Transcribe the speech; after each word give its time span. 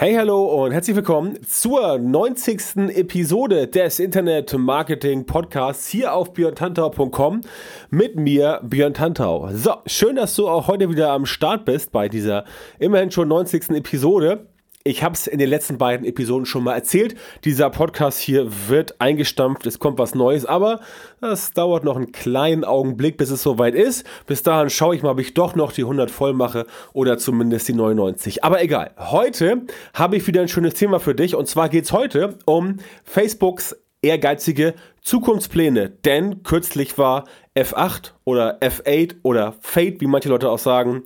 Hey, 0.00 0.14
hallo 0.14 0.64
und 0.64 0.72
herzlich 0.72 0.96
willkommen 0.96 1.42
zur 1.46 1.98
90. 1.98 2.96
Episode 2.96 3.66
des 3.66 4.00
Internet 4.00 4.56
Marketing 4.56 5.26
Podcasts 5.26 5.88
hier 5.88 6.14
auf 6.14 6.32
björntantau.com 6.32 7.42
mit 7.90 8.16
mir, 8.16 8.62
Björn 8.62 8.94
Tantau. 8.94 9.50
So, 9.52 9.74
schön, 9.84 10.16
dass 10.16 10.34
du 10.36 10.48
auch 10.48 10.68
heute 10.68 10.88
wieder 10.88 11.10
am 11.10 11.26
Start 11.26 11.66
bist 11.66 11.92
bei 11.92 12.08
dieser 12.08 12.46
immerhin 12.78 13.10
schon 13.10 13.28
90. 13.28 13.72
Episode. 13.72 14.46
Ich 14.82 15.02
habe 15.02 15.14
es 15.14 15.26
in 15.26 15.38
den 15.38 15.50
letzten 15.50 15.76
beiden 15.76 16.06
Episoden 16.06 16.46
schon 16.46 16.64
mal 16.64 16.72
erzählt. 16.72 17.14
Dieser 17.44 17.68
Podcast 17.68 18.18
hier 18.18 18.50
wird 18.68 18.98
eingestampft, 18.98 19.66
es 19.66 19.78
kommt 19.78 19.98
was 19.98 20.14
Neues, 20.14 20.46
aber 20.46 20.80
das 21.20 21.52
dauert 21.52 21.84
noch 21.84 21.96
einen 21.96 22.12
kleinen 22.12 22.64
Augenblick, 22.64 23.18
bis 23.18 23.28
es 23.28 23.42
soweit 23.42 23.74
ist. 23.74 24.06
Bis 24.26 24.42
dahin 24.42 24.70
schaue 24.70 24.96
ich 24.96 25.02
mal, 25.02 25.10
ob 25.10 25.20
ich 25.20 25.34
doch 25.34 25.54
noch 25.54 25.72
die 25.72 25.82
100 25.82 26.10
voll 26.10 26.32
mache 26.32 26.66
oder 26.94 27.18
zumindest 27.18 27.68
die 27.68 27.74
99. 27.74 28.42
Aber 28.42 28.62
egal. 28.62 28.92
Heute 28.96 29.66
habe 29.92 30.16
ich 30.16 30.26
wieder 30.26 30.40
ein 30.40 30.48
schönes 30.48 30.72
Thema 30.72 30.98
für 30.98 31.14
dich 31.14 31.34
und 31.34 31.46
zwar 31.46 31.68
geht 31.68 31.84
es 31.84 31.92
heute 31.92 32.38
um 32.46 32.78
Facebooks 33.04 33.76
ehrgeizige 34.02 34.74
Zukunftspläne. 35.02 35.90
Denn 35.90 36.42
kürzlich 36.42 36.98
war 36.98 37.24
F8 37.56 38.12
oder 38.24 38.58
F8 38.60 39.16
oder 39.22 39.54
Fate, 39.60 40.00
wie 40.00 40.06
manche 40.06 40.28
Leute 40.28 40.50
auch 40.50 40.58
sagen, 40.58 41.02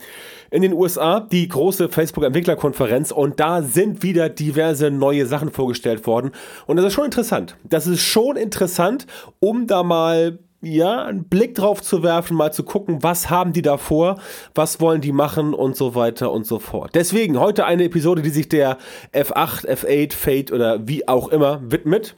in 0.50 0.62
den 0.62 0.72
USA 0.72 1.20
die 1.20 1.48
große 1.48 1.88
Facebook-Entwicklerkonferenz 1.88 3.10
und 3.10 3.41
da 3.41 3.62
sind 3.62 4.02
wieder 4.02 4.28
diverse 4.28 4.91
neue 4.91 5.27
Sachen 5.27 5.50
vorgestellt 5.50 6.06
worden. 6.06 6.32
Und 6.66 6.77
das 6.77 6.86
ist 6.86 6.92
schon 6.92 7.06
interessant. 7.06 7.56
Das 7.64 7.86
ist 7.86 8.02
schon 8.02 8.36
interessant, 8.36 9.06
um 9.41 9.66
da 9.66 9.82
mal 9.82 10.38
ja, 10.64 11.04
einen 11.04 11.24
Blick 11.24 11.54
drauf 11.54 11.82
zu 11.82 12.02
werfen, 12.02 12.36
mal 12.36 12.52
zu 12.52 12.62
gucken, 12.62 13.02
was 13.02 13.30
haben 13.30 13.52
die 13.52 13.62
da 13.62 13.76
vor, 13.76 14.19
was 14.54 14.80
wollen 14.80 15.00
die 15.00 15.12
machen 15.12 15.54
und 15.54 15.76
so 15.76 15.94
weiter 15.94 16.32
und 16.32 16.47
so 16.47 16.58
fort. 16.58 16.92
Deswegen 16.94 17.38
heute 17.38 17.66
eine 17.66 17.84
Episode, 17.84 18.22
die 18.22 18.30
sich 18.30 18.48
der 18.48 18.78
F8, 19.12 19.66
F8, 19.66 20.14
Fate 20.14 20.52
oder 20.52 20.86
wie 20.88 21.06
auch 21.06 21.28
immer 21.28 21.60
widmet. 21.70 22.16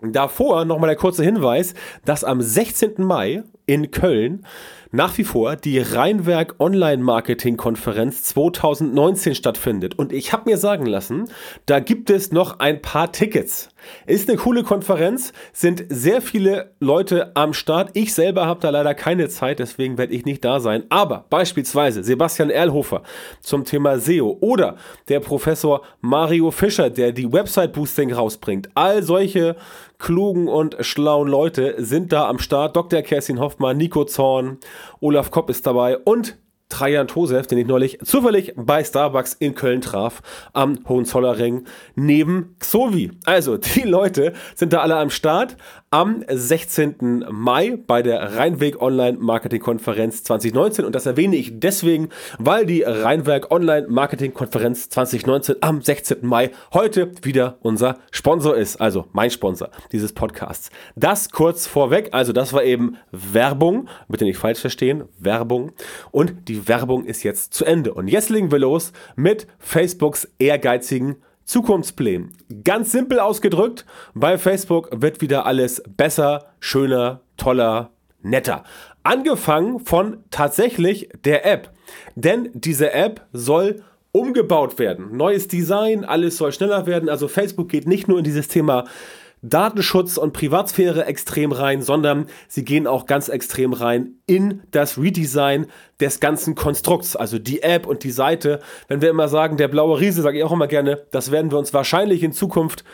Davor 0.00 0.64
nochmal 0.64 0.88
der 0.88 0.96
kurze 0.96 1.24
Hinweis, 1.24 1.74
dass 2.04 2.22
am 2.22 2.42
16. 2.42 2.94
Mai 2.98 3.44
in 3.64 3.90
Köln 3.90 4.46
nach 4.90 5.16
wie 5.18 5.24
vor 5.24 5.56
die 5.56 5.78
Rheinwerk 5.78 6.56
Online 6.58 7.02
Marketing 7.02 7.56
Konferenz 7.56 8.22
2019 8.24 9.34
stattfindet. 9.34 9.98
Und 9.98 10.12
ich 10.12 10.32
habe 10.32 10.50
mir 10.50 10.58
sagen 10.58 10.86
lassen, 10.86 11.28
da 11.66 11.80
gibt 11.80 12.10
es 12.10 12.32
noch 12.32 12.58
ein 12.58 12.82
paar 12.82 13.12
Tickets. 13.12 13.68
Ist 14.06 14.28
eine 14.28 14.38
coole 14.38 14.64
Konferenz, 14.64 15.32
sind 15.52 15.84
sehr 15.88 16.20
viele 16.20 16.72
Leute 16.80 17.32
am 17.36 17.52
Start. 17.52 17.90
Ich 17.94 18.14
selber 18.14 18.46
habe 18.46 18.60
da 18.60 18.70
leider 18.70 18.94
keine 18.94 19.28
Zeit, 19.28 19.58
deswegen 19.58 19.98
werde 19.98 20.14
ich 20.14 20.24
nicht 20.24 20.44
da 20.44 20.60
sein. 20.60 20.84
Aber 20.88 21.26
beispielsweise 21.30 22.02
Sebastian 22.02 22.50
Erlhofer 22.50 23.02
zum 23.40 23.64
Thema 23.64 23.98
SEO 23.98 24.38
oder 24.40 24.76
der 25.08 25.20
Professor 25.20 25.82
Mario 26.00 26.50
Fischer, 26.50 26.90
der 26.90 27.12
die 27.12 27.32
Website 27.32 27.72
Boosting 27.72 28.12
rausbringt. 28.12 28.70
All 28.74 29.02
solche 29.02 29.56
klugen 29.98 30.48
und 30.48 30.76
schlauen 30.80 31.28
Leute 31.28 31.74
sind 31.78 32.12
da 32.12 32.28
am 32.28 32.38
Start. 32.38 32.76
Dr. 32.76 33.02
Kerstin 33.02 33.40
Hoffmann, 33.40 33.76
Nico 33.76 34.04
Zorn, 34.04 34.58
Olaf 35.00 35.30
Kopp 35.30 35.50
ist 35.50 35.66
dabei 35.66 35.98
und 35.98 36.36
Trajan 36.68 37.08
Tosef, 37.08 37.46
den 37.46 37.58
ich 37.58 37.66
neulich 37.66 37.98
zufällig 38.04 38.52
bei 38.56 38.82
Starbucks 38.82 39.34
in 39.34 39.54
Köln 39.54 39.80
traf, 39.80 40.22
am 40.52 40.78
Hohenzollernring 40.88 41.64
neben 41.94 42.56
Xovi. 42.58 43.12
Also, 43.24 43.56
die 43.74 43.82
Leute 43.82 44.32
sind 44.54 44.72
da 44.72 44.80
alle 44.80 44.96
am 44.96 45.10
Start 45.10 45.56
am 45.90 46.24
16. 46.28 47.26
Mai 47.30 47.78
bei 47.86 48.02
der 48.02 48.36
Rheinweg 48.36 48.82
Online 48.82 49.16
Marketing 49.18 49.60
Konferenz 49.60 50.24
2019. 50.24 50.84
Und 50.84 50.94
das 50.94 51.06
erwähne 51.06 51.36
ich 51.36 51.58
deswegen, 51.58 52.08
weil 52.38 52.66
die 52.66 52.82
Rheinwerk 52.82 53.50
Online 53.50 53.86
Marketing 53.88 54.34
Konferenz 54.34 54.90
2019 54.90 55.56
am 55.60 55.80
16. 55.80 56.18
Mai 56.22 56.50
heute 56.74 57.12
wieder 57.22 57.58
unser 57.62 57.98
Sponsor 58.10 58.56
ist. 58.56 58.80
Also 58.80 59.06
mein 59.12 59.30
Sponsor 59.30 59.70
dieses 59.92 60.12
Podcasts. 60.12 60.70
Das 60.96 61.30
kurz 61.30 61.66
vorweg. 61.66 62.08
Also 62.12 62.32
das 62.32 62.52
war 62.52 62.64
eben 62.64 62.96
Werbung. 63.12 63.88
Bitte 64.08 64.24
nicht 64.24 64.38
falsch 64.38 64.60
verstehen. 64.60 65.04
Werbung. 65.18 65.72
Und 66.10 66.48
die 66.48 66.55
Werbung 66.64 67.04
ist 67.04 67.22
jetzt 67.22 67.54
zu 67.54 67.64
Ende. 67.64 67.94
Und 67.94 68.08
jetzt 68.08 68.30
legen 68.30 68.50
wir 68.50 68.58
los 68.58 68.92
mit 69.16 69.46
Facebooks 69.58 70.28
ehrgeizigen 70.38 71.16
Zukunftsplänen. 71.44 72.32
Ganz 72.64 72.92
simpel 72.92 73.20
ausgedrückt, 73.20 73.86
bei 74.14 74.36
Facebook 74.36 74.88
wird 74.92 75.20
wieder 75.20 75.46
alles 75.46 75.82
besser, 75.96 76.46
schöner, 76.58 77.20
toller, 77.36 77.90
netter. 78.22 78.64
Angefangen 79.02 79.80
von 79.80 80.24
tatsächlich 80.30 81.08
der 81.24 81.46
App. 81.46 81.70
Denn 82.16 82.50
diese 82.52 82.92
App 82.92 83.24
soll 83.32 83.82
umgebaut 84.10 84.78
werden. 84.78 85.16
Neues 85.16 85.46
Design, 85.46 86.04
alles 86.04 86.38
soll 86.38 86.50
schneller 86.52 86.86
werden. 86.86 87.08
Also 87.08 87.28
Facebook 87.28 87.68
geht 87.68 87.86
nicht 87.86 88.08
nur 88.08 88.18
in 88.18 88.24
dieses 88.24 88.48
Thema 88.48 88.84
Datenschutz 89.48 90.16
und 90.16 90.32
Privatsphäre 90.32 91.06
extrem 91.06 91.52
rein, 91.52 91.82
sondern 91.82 92.26
sie 92.48 92.64
gehen 92.64 92.86
auch 92.86 93.06
ganz 93.06 93.28
extrem 93.28 93.72
rein 93.72 94.14
in 94.26 94.62
das 94.70 94.98
Redesign 94.98 95.66
des 96.00 96.20
ganzen 96.20 96.54
Konstrukts, 96.54 97.16
also 97.16 97.38
die 97.38 97.62
App 97.62 97.86
und 97.86 98.04
die 98.04 98.10
Seite. 98.10 98.60
Wenn 98.88 99.00
wir 99.00 99.10
immer 99.10 99.28
sagen, 99.28 99.56
der 99.56 99.68
blaue 99.68 100.00
Riese, 100.00 100.22
sage 100.22 100.38
ich 100.38 100.44
auch 100.44 100.52
immer 100.52 100.66
gerne, 100.66 101.06
das 101.10 101.30
werden 101.30 101.50
wir 101.50 101.58
uns 101.58 101.72
wahrscheinlich 101.72 102.22
in 102.22 102.32
Zukunft 102.32 102.84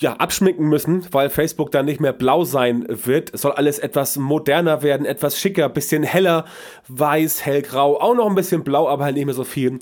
ja, 0.00 0.12
abschminken 0.12 0.68
müssen, 0.68 1.04
weil 1.10 1.28
Facebook 1.28 1.72
dann 1.72 1.84
nicht 1.84 2.00
mehr 2.00 2.12
blau 2.12 2.44
sein 2.44 2.86
wird. 2.88 3.34
Es 3.34 3.42
soll 3.42 3.50
alles 3.50 3.80
etwas 3.80 4.16
moderner 4.16 4.82
werden, 4.82 5.04
etwas 5.04 5.40
schicker, 5.40 5.68
bisschen 5.68 6.04
heller, 6.04 6.44
weiß, 6.86 7.44
hellgrau, 7.44 8.00
auch 8.00 8.14
noch 8.14 8.28
ein 8.28 8.36
bisschen 8.36 8.62
blau, 8.62 8.88
aber 8.88 9.04
halt 9.04 9.16
nicht 9.16 9.24
mehr 9.24 9.34
so 9.34 9.42
viel 9.42 9.80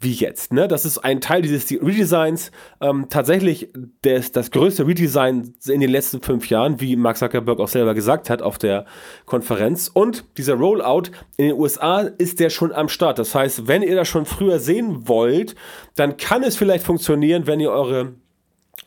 wie 0.00 0.12
jetzt. 0.12 0.54
Ne? 0.54 0.68
Das 0.68 0.86
ist 0.86 0.98
ein 0.98 1.20
Teil 1.20 1.42
dieses 1.42 1.70
Redesigns. 1.70 2.50
Ähm, 2.80 3.08
tatsächlich 3.10 3.68
des, 4.04 4.32
das 4.32 4.50
größte 4.52 4.86
Redesign 4.86 5.52
in 5.66 5.80
den 5.80 5.90
letzten 5.90 6.22
fünf 6.22 6.48
Jahren, 6.48 6.80
wie 6.80 6.96
Mark 6.96 7.18
Zuckerberg 7.18 7.60
auch 7.60 7.68
selber 7.68 7.92
gesagt 7.92 8.30
hat 8.30 8.40
auf 8.40 8.56
der 8.56 8.86
Konferenz. 9.26 9.90
Und 9.92 10.24
dieser 10.38 10.54
Rollout 10.54 11.10
in 11.36 11.48
den 11.48 11.56
USA 11.58 12.00
ist 12.00 12.40
der 12.40 12.48
schon 12.48 12.72
am 12.72 12.88
Start. 12.88 13.18
Das 13.18 13.34
heißt, 13.34 13.68
wenn 13.68 13.82
ihr 13.82 13.96
das 13.96 14.08
schon 14.08 14.24
früher 14.24 14.60
sehen 14.60 15.08
wollt, 15.08 15.56
dann 15.94 16.16
kann 16.16 16.42
es 16.42 16.56
vielleicht 16.56 16.86
funktionieren, 16.86 17.46
wenn 17.46 17.60
ihr 17.60 17.70
eure 17.70 18.14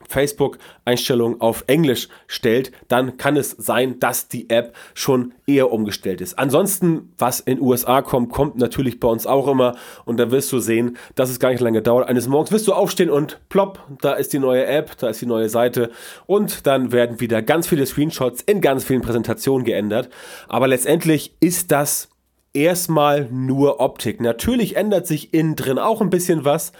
Facebook-Einstellungen 0.08 1.42
auf 1.42 1.64
Englisch 1.68 2.10
stellt, 2.28 2.72
dann 2.88 3.18
kann 3.18 3.38
es 3.38 3.52
sein, 3.52 4.00
dass 4.00 4.28
die 4.28 4.50
App 4.50 4.76
schon 4.94 5.34
eher 5.46 5.72
umgestellt 5.72 6.22
ist. 6.22 6.38
Ansonsten, 6.38 7.14
was 7.18 7.40
in 7.40 7.62
USA 7.62 8.02
kommt, 8.02 8.32
kommt 8.32 8.58
natürlich 8.58 9.00
bei 9.00 9.08
uns 9.08 9.28
auch 9.28 9.48
immer 9.48 9.76
und 10.06 10.18
da 10.18 10.32
wirst 10.32 10.52
du 10.52 10.60
sehen, 10.60 10.98
dass 11.16 11.30
es 11.30 11.40
gar 11.40 11.50
nicht 11.50 11.62
lange 11.62 11.82
dauert. 11.82 12.08
Eines 12.08 12.28
Morgens 12.28 12.52
wirst 12.52 12.68
du 12.68 12.74
aufstehen 12.74 13.10
und 13.10 13.40
plopp, 13.50 13.80
da 14.02 14.14
ist 14.14 14.34
die 14.34 14.40
neue 14.40 14.66
App, 14.66 14.98
da 14.98 15.10
ist 15.10 15.22
die 15.22 15.26
neue 15.26 15.50
Seite 15.50 15.92
und 16.26 16.66
dann 16.68 16.92
werden 16.92 17.20
wieder 17.20 17.42
ganz 17.42 17.68
viele 17.68 17.86
Screenshots 17.86 18.42
in 18.42 18.62
ganz 18.62 18.84
vielen 18.84 19.02
Präsentationen 19.02 19.66
geändert. 19.66 20.10
Aber 20.48 20.68
letztendlich 20.68 21.36
ist 21.40 21.72
das 21.72 22.10
erstmal 22.54 23.28
nur 23.32 23.80
Optik. 23.80 24.22
Natürlich 24.22 24.76
ändert 24.76 25.08
sich 25.08 25.34
innen 25.34 25.56
drin 25.56 25.80
auch 25.80 26.02
ein 26.02 26.10
bisschen 26.10 26.46
was, 26.46 26.72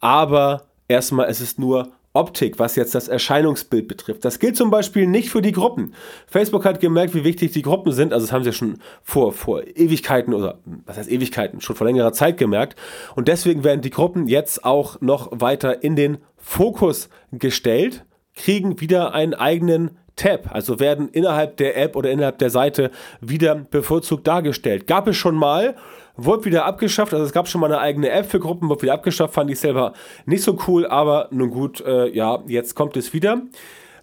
aber 0.00 0.66
erstmal 0.88 1.28
ist 1.28 1.40
es 1.40 1.58
nur 1.58 1.92
Optik, 2.16 2.58
was 2.58 2.76
jetzt 2.76 2.94
das 2.94 3.08
Erscheinungsbild 3.08 3.86
betrifft. 3.86 4.24
Das 4.24 4.38
gilt 4.38 4.56
zum 4.56 4.70
Beispiel 4.70 5.06
nicht 5.06 5.30
für 5.30 5.42
die 5.42 5.52
Gruppen. 5.52 5.94
Facebook 6.26 6.64
hat 6.64 6.80
gemerkt, 6.80 7.14
wie 7.14 7.24
wichtig 7.24 7.52
die 7.52 7.62
Gruppen 7.62 7.92
sind. 7.92 8.12
Also 8.12 8.26
das 8.26 8.32
haben 8.32 8.44
sie 8.44 8.52
schon 8.52 8.78
vor, 9.02 9.32
vor 9.32 9.62
Ewigkeiten 9.62 10.34
oder 10.34 10.58
was 10.84 10.98
heißt 10.98 11.10
Ewigkeiten, 11.10 11.60
schon 11.60 11.76
vor 11.76 11.86
längerer 11.86 12.12
Zeit 12.12 12.36
gemerkt. 12.38 12.76
Und 13.14 13.28
deswegen 13.28 13.62
werden 13.64 13.80
die 13.80 13.90
Gruppen 13.90 14.26
jetzt 14.26 14.64
auch 14.64 15.00
noch 15.00 15.28
weiter 15.32 15.82
in 15.82 15.96
den 15.96 16.18
Fokus 16.36 17.08
gestellt, 17.32 18.04
kriegen 18.34 18.80
wieder 18.80 19.14
einen 19.14 19.34
eigenen 19.34 19.98
Tab, 20.16 20.48
also 20.52 20.80
werden 20.80 21.10
innerhalb 21.10 21.58
der 21.58 21.76
App 21.76 21.94
oder 21.94 22.10
innerhalb 22.10 22.38
der 22.38 22.50
Seite 22.50 22.90
wieder 23.20 23.54
bevorzugt 23.54 24.26
dargestellt. 24.26 24.86
Gab 24.86 25.06
es 25.06 25.16
schon 25.16 25.36
mal, 25.36 25.76
wurde 26.16 26.44
wieder 26.44 26.64
abgeschafft, 26.64 27.12
also 27.12 27.24
es 27.24 27.32
gab 27.32 27.48
schon 27.48 27.60
mal 27.60 27.72
eine 27.72 27.80
eigene 27.80 28.10
App 28.10 28.26
für 28.26 28.40
Gruppen, 28.40 28.68
wurde 28.68 28.82
wieder 28.82 28.94
abgeschafft, 28.94 29.34
fand 29.34 29.50
ich 29.50 29.58
selber 29.58 29.92
nicht 30.24 30.42
so 30.42 30.58
cool, 30.66 30.86
aber 30.86 31.28
nun 31.30 31.50
gut, 31.50 31.80
äh, 31.80 32.08
ja, 32.08 32.42
jetzt 32.46 32.74
kommt 32.74 32.96
es 32.96 33.12
wieder. 33.12 33.42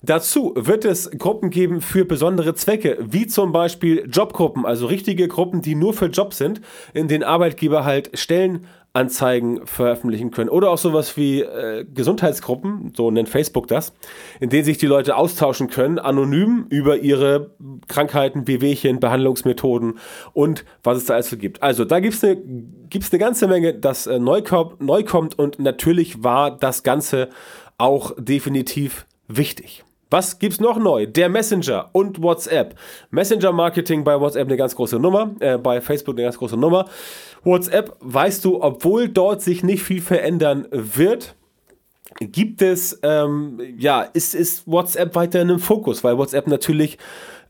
Dazu 0.06 0.52
wird 0.58 0.84
es 0.84 1.12
Gruppen 1.12 1.50
geben 1.50 1.80
für 1.80 2.04
besondere 2.04 2.54
Zwecke, 2.56 2.98
wie 3.00 3.26
zum 3.26 3.54
Beispiel 3.54 4.06
Jobgruppen, 4.12 4.66
also 4.66 4.86
richtige 4.88 5.30
Gruppen, 5.30 5.62
die 5.62 5.76
nur 5.76 5.94
für 5.94 6.08
Jobs 6.08 6.38
sind, 6.38 6.60
in 6.94 7.08
denen 7.08 7.24
Arbeitgeber 7.24 7.86
halt 7.86 8.12
Stellen 8.20 8.68
Anzeigen 8.94 9.66
veröffentlichen 9.66 10.30
können. 10.30 10.50
Oder 10.50 10.70
auch 10.70 10.78
sowas 10.78 11.18
wie 11.18 11.42
äh, 11.42 11.84
Gesundheitsgruppen, 11.84 12.94
so 12.96 13.10
nennt 13.10 13.28
Facebook 13.28 13.68
das, 13.68 13.92
in 14.40 14.52
denen 14.52 14.66
sich 14.66 14.78
die 14.78 14.86
Leute 14.86 15.16
austauschen 15.16 15.68
können, 15.68 15.98
anonym 15.98 16.68
über 16.70 16.98
ihre 16.98 17.56
Krankheiten, 17.88 18.48
Wehwehchen, 18.48 19.00
Behandlungsmethoden 19.00 19.98
und 20.34 20.64
was 20.84 21.00
es 21.00 21.06
da 21.06 21.16
also 21.16 21.38
gibt. 21.38 21.64
Also 21.64 21.86
da 21.86 22.00
gibt 22.00 22.14
es 22.14 22.24
eine, 22.24 22.38
gibt's 22.90 23.12
eine 23.12 23.20
ganze 23.20 23.48
Menge, 23.48 23.74
das 23.74 24.06
äh, 24.06 24.20
neu, 24.20 24.44
neu 24.78 25.04
kommt 25.04 25.40
und 25.40 25.58
natürlich 25.58 26.24
war 26.24 26.56
das 26.56 26.84
Ganze 26.84 27.30
auch 27.80 28.14
definitiv 28.20 29.08
wichtig. 29.28 29.84
Was 30.14 30.38
gibt's 30.38 30.60
noch 30.60 30.78
neu? 30.78 31.08
Der 31.08 31.28
Messenger 31.28 31.90
und 31.92 32.22
WhatsApp. 32.22 32.76
Messenger-Marketing 33.10 34.04
bei 34.04 34.20
WhatsApp 34.20 34.48
eine 34.48 34.58
ganz 34.58 34.76
große 34.76 35.00
Nummer, 35.00 35.32
äh, 35.40 35.58
bei 35.58 35.82
Facebook 35.82 36.14
eine 36.14 36.26
ganz 36.26 36.38
große 36.38 36.56
Nummer. 36.56 36.86
WhatsApp, 37.44 37.96
weißt 38.00 38.46
du, 38.46 38.62
obwohl 38.62 39.10
dort 39.10 39.42
sich 39.42 39.64
nicht 39.64 39.82
viel 39.82 40.02
verändern 40.02 40.68
wird, 40.70 41.34
gibt 42.20 42.62
es, 42.62 43.00
ähm, 43.02 43.60
ja, 43.76 44.04
ist, 44.04 44.36
ist 44.36 44.68
WhatsApp 44.68 45.16
weiterhin 45.16 45.50
im 45.50 45.58
Fokus, 45.58 46.04
weil 46.04 46.16
WhatsApp 46.16 46.46
natürlich 46.46 47.00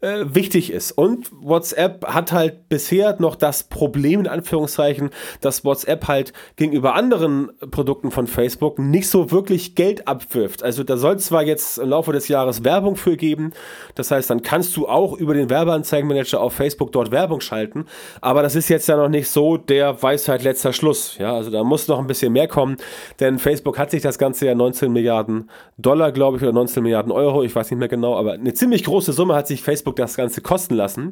äh, 0.03 0.35
wichtig 0.35 0.71
ist. 0.71 0.91
Und 0.91 1.31
WhatsApp 1.31 2.05
hat 2.05 2.33
halt 2.33 2.67
bisher 2.67 3.15
noch 3.19 3.35
das 3.35 3.63
Problem, 3.63 4.19
in 4.19 4.27
Anführungszeichen, 4.27 5.11
dass 5.39 5.63
WhatsApp 5.63 6.07
halt 6.07 6.33
gegenüber 6.57 6.95
anderen 6.95 7.51
Produkten 7.71 8.11
von 8.11 8.27
Facebook 8.27 8.79
nicht 8.79 9.07
so 9.07 9.31
wirklich 9.31 9.75
Geld 9.75 10.07
abwirft. 10.07 10.61
Also 10.61 10.83
da 10.83 10.97
soll 10.97 11.19
zwar 11.19 11.43
jetzt 11.43 11.77
im 11.77 11.89
Laufe 11.89 12.11
des 12.11 12.27
Jahres 12.27 12.63
Werbung 12.65 12.97
für 12.97 13.15
geben, 13.15 13.51
das 13.95 14.11
heißt, 14.11 14.29
dann 14.29 14.41
kannst 14.41 14.75
du 14.75 14.87
auch 14.87 15.13
über 15.13 15.33
den 15.33 15.49
Werbeanzeigenmanager 15.49 16.41
auf 16.41 16.53
Facebook 16.53 16.91
dort 16.91 17.11
Werbung 17.11 17.39
schalten, 17.39 17.85
aber 18.19 18.43
das 18.43 18.55
ist 18.55 18.67
jetzt 18.69 18.87
ja 18.87 18.97
noch 18.97 19.09
nicht 19.09 19.29
so 19.29 19.55
der 19.55 20.03
Weisheit 20.03 20.43
letzter 20.43 20.73
Schluss. 20.73 21.17
Ja, 21.17 21.33
also 21.33 21.49
da 21.49 21.63
muss 21.63 21.87
noch 21.87 21.99
ein 21.99 22.07
bisschen 22.07 22.33
mehr 22.33 22.47
kommen, 22.47 22.77
denn 23.21 23.39
Facebook 23.39 23.77
hat 23.77 23.91
sich 23.91 24.01
das 24.01 24.17
Ganze 24.17 24.47
ja 24.47 24.55
19 24.55 24.91
Milliarden 24.91 25.49
Dollar, 25.77 26.11
glaube 26.11 26.37
ich, 26.37 26.43
oder 26.43 26.51
19 26.51 26.83
Milliarden 26.83 27.11
Euro, 27.11 27.43
ich 27.43 27.55
weiß 27.55 27.71
nicht 27.71 27.79
mehr 27.79 27.87
genau, 27.87 28.17
aber 28.17 28.33
eine 28.33 28.53
ziemlich 28.53 28.83
große 28.83 29.13
Summe 29.13 29.35
hat 29.35 29.47
sich 29.47 29.61
Facebook 29.61 29.92
Facebook 29.93 29.95
das 29.95 30.15
Ganze 30.15 30.41
kosten 30.41 30.75
lassen. 30.75 31.11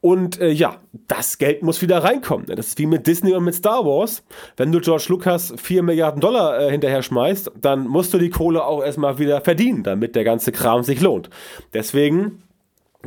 Und 0.00 0.40
äh, 0.40 0.50
ja, 0.50 0.78
das 1.06 1.38
Geld 1.38 1.62
muss 1.62 1.80
wieder 1.80 2.02
reinkommen. 2.02 2.46
Das 2.46 2.68
ist 2.68 2.78
wie 2.78 2.86
mit 2.86 3.06
Disney 3.06 3.34
und 3.34 3.44
mit 3.44 3.54
Star 3.54 3.84
Wars. 3.84 4.24
Wenn 4.56 4.72
du 4.72 4.80
George 4.80 5.06
Lucas 5.08 5.54
4 5.56 5.84
Milliarden 5.84 6.20
Dollar 6.20 6.60
äh, 6.60 6.70
hinterher 6.72 7.02
schmeißt, 7.02 7.52
dann 7.60 7.86
musst 7.86 8.12
du 8.12 8.18
die 8.18 8.30
Kohle 8.30 8.64
auch 8.64 8.82
erstmal 8.82 9.18
wieder 9.18 9.40
verdienen, 9.42 9.84
damit 9.84 10.16
der 10.16 10.24
ganze 10.24 10.50
Kram 10.50 10.82
sich 10.82 11.00
lohnt. 11.00 11.30
Deswegen 11.72 12.42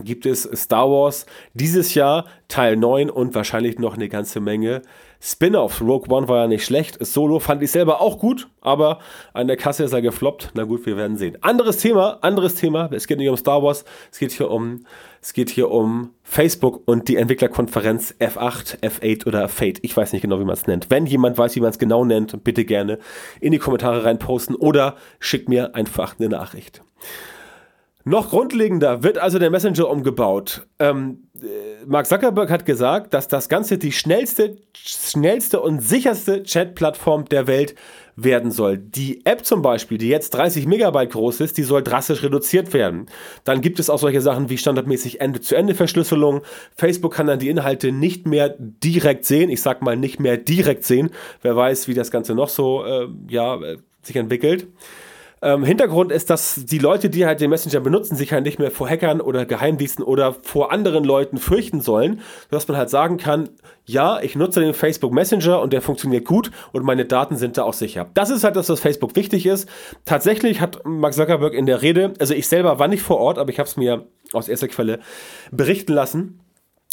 gibt 0.03 0.25
es 0.25 0.43
Star 0.53 0.89
Wars 0.89 1.25
dieses 1.53 1.93
Jahr 1.93 2.25
Teil 2.47 2.75
9 2.75 3.09
und 3.09 3.35
wahrscheinlich 3.35 3.79
noch 3.79 3.95
eine 3.95 4.09
ganze 4.09 4.39
Menge 4.39 4.81
Spin-offs. 5.27 5.81
Rogue 5.81 6.13
One 6.13 6.27
war 6.27 6.41
ja 6.41 6.47
nicht 6.47 6.65
schlecht. 6.65 7.03
Solo 7.03 7.39
fand 7.39 7.63
ich 7.63 7.71
selber 7.71 7.99
auch 7.99 8.19
gut, 8.19 8.47
aber 8.61 8.99
an 9.33 9.47
der 9.47 9.57
Kasse 9.57 9.83
ist 9.83 9.93
er 9.93 10.03
gefloppt. 10.03 10.51
Na 10.53 10.65
gut, 10.65 10.85
wir 10.85 10.97
werden 10.97 11.17
sehen. 11.17 11.37
Anderes 11.41 11.77
Thema, 11.77 12.19
anderes 12.21 12.53
Thema. 12.55 12.89
Es 12.91 13.07
geht 13.07 13.17
nicht 13.17 13.29
um 13.29 13.37
Star 13.37 13.63
Wars, 13.63 13.85
es 14.11 14.19
geht 14.19 14.31
hier 14.33 14.51
um, 14.51 14.85
es 15.21 15.33
geht 15.33 15.49
hier 15.49 15.71
um 15.71 16.11
Facebook 16.21 16.83
und 16.85 17.07
die 17.07 17.15
Entwicklerkonferenz 17.15 18.13
F8, 18.19 18.81
F8 18.81 19.25
oder 19.25 19.49
Fate. 19.49 19.79
Ich 19.81 19.97
weiß 19.97 20.13
nicht 20.13 20.21
genau, 20.21 20.39
wie 20.39 20.45
man 20.45 20.53
es 20.53 20.67
nennt. 20.67 20.91
Wenn 20.91 21.07
jemand 21.07 21.37
weiß, 21.37 21.55
wie 21.55 21.61
man 21.61 21.71
es 21.71 21.79
genau 21.79 22.05
nennt, 22.05 22.43
bitte 22.43 22.63
gerne 22.63 22.99
in 23.39 23.51
die 23.51 23.59
Kommentare 23.59 24.03
reinposten 24.05 24.55
oder 24.55 24.95
schickt 25.19 25.49
mir 25.49 25.73
einfach 25.73 26.19
eine 26.19 26.29
Nachricht. 26.29 26.83
Noch 28.07 28.29
grundlegender 28.29 29.01
wird 29.01 29.17
also 29.17 29.39
der 29.39 29.49
Messenger 29.49 29.89
umgebaut. 29.89 30.67
Ähm, 30.77 31.23
äh, 31.41 31.85
Mark 31.87 32.05
Zuckerberg 32.05 32.51
hat 32.51 32.63
gesagt, 32.63 33.15
dass 33.15 33.27
das 33.27 33.49
Ganze 33.49 33.79
die 33.79 33.91
schnellste, 33.91 34.57
schnellste 34.75 35.59
und 35.59 35.79
sicherste 35.79 36.43
Chat-Plattform 36.43 37.25
der 37.25 37.47
Welt 37.47 37.73
werden 38.15 38.51
soll. 38.51 38.77
Die 38.77 39.25
App 39.25 39.43
zum 39.43 39.63
Beispiel, 39.63 39.97
die 39.97 40.07
jetzt 40.07 40.29
30 40.35 40.67
Megabyte 40.67 41.13
groß 41.13 41.41
ist, 41.41 41.57
die 41.57 41.63
soll 41.63 41.81
drastisch 41.81 42.21
reduziert 42.21 42.73
werden. 42.73 43.07
Dann 43.43 43.61
gibt 43.61 43.79
es 43.79 43.89
auch 43.89 43.97
solche 43.97 44.21
Sachen 44.21 44.51
wie 44.51 44.59
standardmäßig 44.59 45.19
Ende-zu-Ende-Verschlüsselung. 45.19 46.41
Facebook 46.75 47.15
kann 47.15 47.25
dann 47.25 47.39
die 47.39 47.49
Inhalte 47.49 47.91
nicht 47.91 48.27
mehr 48.27 48.55
direkt 48.59 49.25
sehen. 49.25 49.49
Ich 49.49 49.63
sag 49.63 49.81
mal 49.81 49.97
nicht 49.97 50.19
mehr 50.19 50.37
direkt 50.37 50.83
sehen. 50.83 51.09
Wer 51.41 51.55
weiß, 51.55 51.87
wie 51.87 51.95
das 51.95 52.11
Ganze 52.11 52.35
noch 52.35 52.49
so 52.49 52.85
äh, 52.85 53.07
ja, 53.29 53.55
äh, 53.55 53.77
sich 54.03 54.15
entwickelt. 54.15 54.67
Ähm, 55.41 55.63
Hintergrund 55.63 56.11
ist, 56.11 56.29
dass 56.29 56.65
die 56.65 56.77
Leute, 56.77 57.09
die 57.09 57.25
halt 57.25 57.41
den 57.41 57.49
Messenger 57.49 57.79
benutzen, 57.79 58.15
sich 58.15 58.31
halt 58.31 58.45
nicht 58.45 58.57
mehr 58.57 58.71
vor 58.71 58.89
Hackern 58.89 59.21
oder 59.21 59.45
Geheimdiensten 59.45 60.03
oder 60.03 60.33
vor 60.41 60.71
anderen 60.71 61.03
Leuten 61.03 61.37
fürchten 61.37 61.81
sollen, 61.81 62.21
sodass 62.49 62.67
man 62.67 62.77
halt 62.77 62.89
sagen 62.89 63.17
kann, 63.17 63.49
ja, 63.85 64.19
ich 64.21 64.35
nutze 64.35 64.61
den 64.61 64.73
Facebook 64.73 65.13
Messenger 65.13 65.61
und 65.61 65.73
der 65.73 65.81
funktioniert 65.81 66.25
gut 66.25 66.51
und 66.71 66.83
meine 66.83 67.05
Daten 67.05 67.35
sind 67.35 67.57
da 67.57 67.63
auch 67.63 67.73
sicher. 67.73 68.09
Das 68.13 68.29
ist 68.29 68.43
halt 68.43 68.55
das, 68.55 68.69
was 68.69 68.79
Facebook 68.79 69.15
wichtig 69.15 69.45
ist. 69.45 69.69
Tatsächlich 70.05 70.61
hat 70.61 70.85
Mark 70.85 71.13
Zuckerberg 71.13 71.53
in 71.53 71.65
der 71.65 71.81
Rede, 71.81 72.13
also 72.19 72.33
ich 72.33 72.47
selber 72.47 72.79
war 72.79 72.87
nicht 72.87 73.03
vor 73.03 73.17
Ort, 73.17 73.37
aber 73.37 73.51
ich 73.51 73.59
habe 73.59 73.67
es 73.67 73.77
mir 73.77 74.07
aus 74.33 74.47
erster 74.47 74.67
Quelle 74.67 74.99
berichten 75.51 75.93
lassen. 75.93 76.39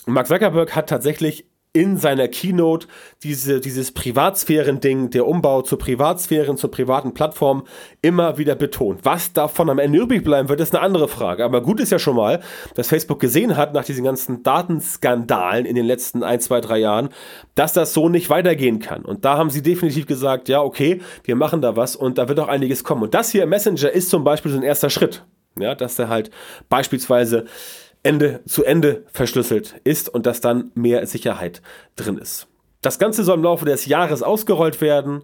Mark 0.07 0.27
Zuckerberg 0.27 0.75
hat 0.75 0.89
tatsächlich 0.89 1.47
in 1.75 1.97
seiner 1.97 2.29
Keynote 2.29 2.87
diese, 3.23 3.61
dieses 3.61 3.93
Privatsphären-Ding, 3.93 5.09
der 5.11 5.27
Umbau 5.27 5.63
zur 5.63 5.79
Privatsphären, 5.79 6.59
zur 6.59 6.71
privaten 6.71 7.15
Plattform 7.15 7.65
immer 8.03 8.37
wieder 8.37 8.55
betont. 8.55 9.01
Was 9.05 9.33
davon 9.33 9.71
am 9.71 9.79
Ende 9.79 9.99
übrig 9.99 10.23
bleiben 10.23 10.51
wird, 10.51 10.61
ist 10.61 10.75
eine 10.75 10.85
andere 10.85 11.09
Frage. 11.09 11.45
Aber 11.45 11.63
gut 11.63 11.81
ist 11.81 11.91
ja 11.91 11.99
schon 11.99 12.17
mal, 12.17 12.41
dass 12.75 12.89
Facebook 12.89 13.21
gesehen 13.21 13.57
hat 13.57 13.73
nach 13.73 13.85
diesen 13.85 14.05
ganzen 14.05 14.43
Datenskandalen 14.43 15.65
in 15.65 15.75
den 15.75 15.87
letzten 15.87 16.23
ein, 16.23 16.41
zwei, 16.41 16.61
drei 16.61 16.79
Jahren, 16.79 17.09
dass 17.55 17.73
das 17.73 17.95
so 17.95 18.11
nicht 18.11 18.29
weitergehen 18.29 18.79
kann. 18.79 19.05
Und 19.05 19.25
da 19.25 19.39
haben 19.39 19.49
sie 19.49 19.63
definitiv 19.63 20.07
gesagt, 20.07 20.51
ja, 20.51 20.61
okay, 20.61 21.01
wir 21.25 21.37
machen 21.37 21.63
da 21.63 21.75
was 21.75 21.97
und 21.97 22.19
da 22.19 22.29
wird 22.29 22.39
auch 22.39 22.49
einiges 22.49 22.85
kommen. 22.85 23.03
Und 23.03 23.15
das 23.15 23.31
hier 23.31 23.47
Messenger 23.47 23.91
ist 23.91 24.11
zum 24.11 24.25
Beispiel 24.25 24.53
so 24.53 24.59
ein 24.59 24.63
erster 24.63 24.91
Schritt. 24.91 25.25
Ja, 25.59 25.75
dass 25.75 25.97
der 25.97 26.09
halt 26.09 26.31
beispielsweise 26.71 27.45
Ende 28.03 28.41
zu 28.47 28.65
Ende 28.65 29.05
verschlüsselt 29.13 29.77
ist 29.85 30.09
und 30.09 30.27
dass 30.27 30.41
dann 30.41 30.73
mehr 30.75 31.07
Sicherheit 31.07 31.63
drin 31.97 32.19
ist. 32.19 32.49
Das 32.81 32.99
Ganze 32.99 33.23
soll 33.23 33.37
im 33.37 33.45
Laufe 33.45 33.65
des 33.65 33.87
Jahres 33.87 34.23
ausgerollt 34.23 34.81
werden. 34.81 35.23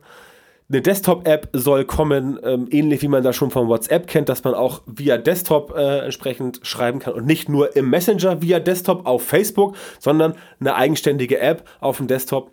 Eine 0.71 0.83
Desktop-App 0.83 1.49
soll 1.55 1.87
kommen, 1.87 2.39
ähm, 2.45 2.69
ähnlich 2.71 3.03
wie 3.03 3.09
man 3.09 3.23
das 3.23 3.35
schon 3.35 3.51
von 3.51 3.69
WhatsApp 3.69 4.07
kennt, 4.07 4.29
dass 4.29 4.45
man 4.45 4.55
auch 4.55 4.83
via 4.87 5.17
Desktop 5.17 5.75
äh, 5.75 6.01
entsprechend 6.05 6.61
schreiben 6.63 7.01
kann 7.01 7.15
und 7.15 7.27
nicht 7.27 7.49
nur 7.49 7.75
im 7.75 7.91
Messenger 7.91 8.43
via 8.43 8.61
Desktop 8.61 9.07
auf 9.07 9.25
Facebook, 9.25 9.77
sondern 9.99 10.35
eine 10.61 10.75
eigenständige 10.75 11.41
App 11.41 11.65
auf 11.81 11.97
dem 11.97 12.07
Desktop, 12.07 12.53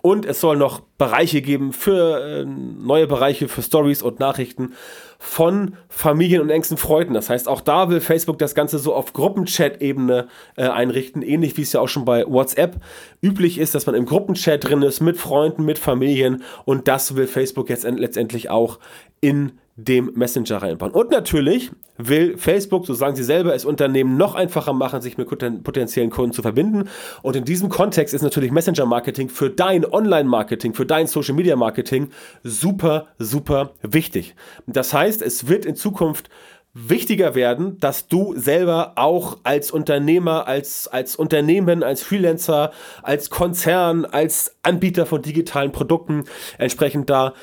und 0.00 0.26
es 0.26 0.40
soll 0.40 0.56
noch 0.56 0.80
Bereiche 0.98 1.42
geben 1.42 1.72
für 1.72 2.20
äh, 2.20 2.44
neue 2.44 3.06
Bereiche 3.06 3.48
für 3.48 3.62
Stories 3.62 4.02
und 4.02 4.20
Nachrichten 4.20 4.74
von 5.18 5.76
Familien 5.88 6.42
und 6.42 6.50
engsten 6.50 6.76
Freunden. 6.76 7.14
Das 7.14 7.30
heißt, 7.30 7.48
auch 7.48 7.60
da 7.60 7.88
will 7.88 8.00
Facebook 8.00 8.38
das 8.38 8.54
Ganze 8.54 8.78
so 8.78 8.94
auf 8.94 9.12
Gruppenchat-Ebene 9.12 10.28
äh, 10.56 10.62
einrichten, 10.62 11.22
ähnlich 11.22 11.56
wie 11.56 11.62
es 11.62 11.72
ja 11.72 11.80
auch 11.80 11.88
schon 11.88 12.04
bei 12.04 12.26
WhatsApp 12.26 12.76
üblich 13.22 13.58
ist, 13.58 13.74
dass 13.74 13.86
man 13.86 13.94
im 13.94 14.06
Gruppenchat 14.06 14.68
drin 14.68 14.82
ist 14.82 15.00
mit 15.00 15.16
Freunden, 15.16 15.64
mit 15.64 15.78
Familien 15.78 16.42
und 16.64 16.88
das 16.88 17.14
will 17.14 17.26
Facebook 17.26 17.68
jetzt 17.70 17.84
letztendlich 17.84 18.50
auch 18.50 18.78
in 19.20 19.52
dem 19.76 20.12
Messenger 20.14 20.58
reinbauen. 20.58 20.92
Und 20.92 21.10
natürlich 21.10 21.70
will 21.96 22.36
Facebook, 22.36 22.86
so 22.86 22.94
sagen 22.94 23.16
sie 23.16 23.24
selber, 23.24 23.54
es 23.54 23.64
Unternehmen 23.64 24.16
noch 24.16 24.34
einfacher 24.34 24.72
machen, 24.72 25.00
sich 25.00 25.16
mit 25.16 25.28
potenziellen 25.28 26.10
Kunden 26.10 26.32
zu 26.32 26.42
verbinden. 26.42 26.88
Und 27.22 27.36
in 27.36 27.44
diesem 27.44 27.68
Kontext 27.68 28.12
ist 28.12 28.22
natürlich 28.22 28.50
Messenger-Marketing 28.50 29.28
für 29.28 29.48
dein 29.50 29.84
Online-Marketing, 29.84 30.74
für 30.74 30.84
dein 30.84 31.06
Social-Media-Marketing 31.06 32.08
super, 32.42 33.08
super 33.18 33.72
wichtig. 33.82 34.34
Das 34.66 34.92
heißt, 34.92 35.22
es 35.22 35.48
wird 35.48 35.64
in 35.64 35.74
Zukunft 35.74 36.28
wichtiger 36.74 37.34
werden, 37.34 37.78
dass 37.80 38.08
du 38.08 38.34
selber 38.34 38.92
auch 38.96 39.38
als 39.42 39.70
Unternehmer, 39.70 40.46
als, 40.46 40.88
als 40.88 41.16
Unternehmen, 41.16 41.82
als 41.82 42.02
Freelancer, 42.02 42.70
als 43.02 43.28
Konzern, 43.28 44.06
als 44.06 44.56
Anbieter 44.62 45.04
von 45.04 45.20
digitalen 45.20 45.72
Produkten 45.72 46.24
entsprechend 46.56 47.10
da 47.10 47.34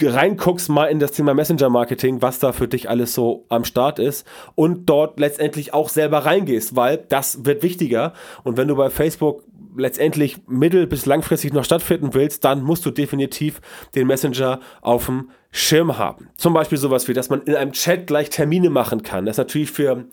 reinguckst 0.00 0.68
mal 0.68 0.86
in 0.86 0.98
das 0.98 1.12
Thema 1.12 1.32
Messenger 1.32 1.70
Marketing, 1.70 2.20
was 2.20 2.40
da 2.40 2.52
für 2.52 2.68
dich 2.68 2.90
alles 2.90 3.14
so 3.14 3.46
am 3.48 3.64
Start 3.64 3.98
ist 3.98 4.26
und 4.54 4.84
dort 4.86 5.18
letztendlich 5.18 5.72
auch 5.72 5.88
selber 5.88 6.18
reingehst, 6.18 6.76
weil 6.76 6.98
das 6.98 7.46
wird 7.46 7.62
wichtiger. 7.62 8.12
Und 8.44 8.58
wenn 8.58 8.68
du 8.68 8.76
bei 8.76 8.90
Facebook 8.90 9.44
letztendlich 9.76 10.46
mittel- 10.46 10.86
bis 10.86 11.06
langfristig 11.06 11.54
noch 11.54 11.64
stattfinden 11.64 12.12
willst, 12.12 12.44
dann 12.44 12.62
musst 12.62 12.84
du 12.84 12.90
definitiv 12.90 13.62
den 13.94 14.06
Messenger 14.06 14.60
auf 14.82 15.06
dem 15.06 15.30
Schirm 15.52 15.98
haben. 15.98 16.30
Zum 16.36 16.54
Beispiel 16.54 16.78
sowas 16.78 17.06
wie, 17.06 17.12
dass 17.12 17.28
man 17.28 17.42
in 17.42 17.54
einem 17.54 17.72
Chat 17.72 18.06
gleich 18.06 18.30
Termine 18.30 18.70
machen 18.70 19.02
kann. 19.02 19.26
Das 19.26 19.34
ist 19.34 19.38
natürlich 19.38 19.70
für, 19.70 20.06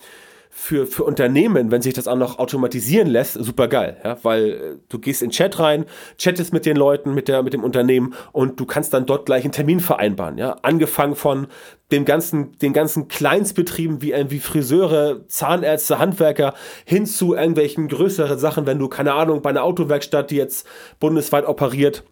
für, 0.50 0.86
für 0.86 1.06
Unternehmen, 1.06 1.72
wenn 1.72 1.82
sich 1.82 1.94
das 1.94 2.10
auch 2.10 2.18
noch 2.18 2.40
automatisieren 2.40 3.08
lässt, 3.08 3.36
super 3.36 3.70
geil. 3.70 3.96
Ja? 4.04 4.18
Weil 4.24 4.50
äh, 4.50 4.58
du 4.90 5.00
gehst 5.00 5.22
in 5.22 5.30
Chat 5.30 5.58
rein, 5.58 5.86
chattest 6.18 6.52
mit 6.52 6.66
den 6.66 6.76
Leuten, 6.76 7.14
mit, 7.14 7.30
der, 7.30 7.42
mit 7.42 7.54
dem 7.54 7.64
Unternehmen 7.64 8.14
und 8.34 8.60
du 8.60 8.66
kannst 8.66 8.94
dann 8.94 9.06
dort 9.06 9.26
gleich 9.26 9.46
einen 9.46 9.54
Termin 9.54 9.80
vereinbaren. 9.80 10.38
Ja? 10.38 10.58
Angefangen 10.62 11.16
von 11.16 11.48
dem 11.94 12.04
ganzen, 12.04 12.58
den 12.60 12.74
ganzen 12.74 13.08
Kleinstbetrieben 13.08 14.02
wie, 14.02 14.14
wie 14.28 14.40
Friseure, 14.40 15.26
Zahnärzte, 15.28 16.00
Handwerker 16.00 16.54
hin 16.84 17.06
zu 17.06 17.34
irgendwelchen 17.34 17.88
größeren 17.88 18.38
Sachen, 18.38 18.66
wenn 18.66 18.78
du, 18.78 18.90
keine 18.90 19.14
Ahnung, 19.14 19.42
bei 19.42 19.52
einer 19.52 19.64
Autowerkstatt, 19.64 20.32
die 20.32 20.36
jetzt 20.36 20.68
bundesweit 21.00 21.46
operiert, 21.46 22.04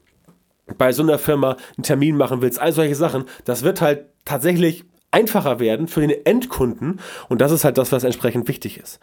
bei 0.78 0.92
so 0.92 1.04
einer 1.04 1.20
Firma 1.20 1.58
einen 1.76 1.84
Termin 1.84 2.18
machen 2.18 2.42
willst, 2.42 2.60
all 2.60 2.74
solche 2.74 2.96
Sachen, 2.96 3.26
das 3.46 3.64
wird 3.64 3.82
halt 3.82 4.06
tatsächlich 4.26 4.84
einfacher 5.12 5.60
werden 5.60 5.88
für 5.88 6.02
den 6.02 6.26
Endkunden 6.26 7.00
und 7.30 7.42
das 7.42 7.52
ist 7.52 7.64
halt 7.64 7.78
das, 7.78 7.92
was 7.92 8.04
entsprechend 8.04 8.48
wichtig 8.48 8.78
ist. 8.78 9.00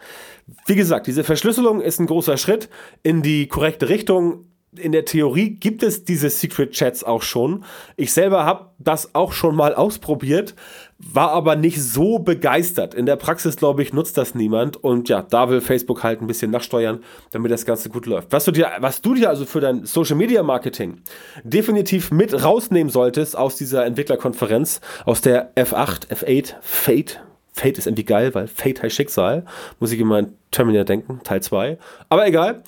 Wie 0.65 0.75
gesagt, 0.75 1.07
diese 1.07 1.23
Verschlüsselung 1.23 1.81
ist 1.81 1.99
ein 1.99 2.05
großer 2.05 2.37
Schritt 2.37 2.69
in 3.03 3.21
die 3.21 3.47
korrekte 3.47 3.89
Richtung 3.89 4.45
in 4.79 4.91
der 4.91 5.05
Theorie 5.05 5.51
gibt 5.51 5.83
es 5.83 6.03
diese 6.03 6.29
Secret 6.29 6.71
Chats 6.71 7.03
auch 7.03 7.21
schon. 7.21 7.63
Ich 7.95 8.13
selber 8.13 8.45
habe 8.45 8.71
das 8.79 9.15
auch 9.15 9.33
schon 9.33 9.55
mal 9.55 9.73
ausprobiert, 9.75 10.55
war 10.97 11.31
aber 11.31 11.55
nicht 11.55 11.81
so 11.81 12.19
begeistert. 12.19 12.93
In 12.93 13.05
der 13.05 13.15
Praxis, 13.15 13.57
glaube 13.57 13.81
ich, 13.81 13.93
nutzt 13.93 14.17
das 14.17 14.35
niemand. 14.35 14.77
Und 14.77 15.09
ja, 15.09 15.21
da 15.21 15.49
will 15.49 15.61
Facebook 15.61 16.03
halt 16.03 16.21
ein 16.21 16.27
bisschen 16.27 16.51
nachsteuern, 16.51 17.03
damit 17.31 17.51
das 17.51 17.65
Ganze 17.65 17.89
gut 17.89 18.05
läuft. 18.05 18.31
Was 18.31 18.45
du 18.45 18.51
dir, 18.51 18.71
was 18.79 19.01
du 19.01 19.13
dir 19.13 19.29
also 19.29 19.45
für 19.45 19.59
dein 19.59 19.85
Social 19.85 20.15
Media 20.15 20.43
Marketing 20.43 21.01
definitiv 21.43 22.11
mit 22.11 22.43
rausnehmen 22.43 22.91
solltest 22.91 23.37
aus 23.37 23.55
dieser 23.55 23.85
Entwicklerkonferenz, 23.85 24.81
aus 25.05 25.21
der 25.21 25.53
F8, 25.55 26.07
F8, 26.07 26.55
Fate, 26.61 27.21
Fate 27.55 27.77
ist 27.77 27.87
irgendwie 27.87 28.03
geil, 28.03 28.35
weil 28.35 28.47
Fate 28.47 28.83
heißt 28.83 28.95
Schicksal. 28.95 29.45
Muss 29.79 29.93
ich 29.93 29.99
immer 29.99 30.17
an 30.17 30.33
Terminator 30.51 30.83
denken, 30.83 31.21
Teil 31.23 31.41
2. 31.41 31.77
Aber 32.09 32.27
egal. 32.27 32.63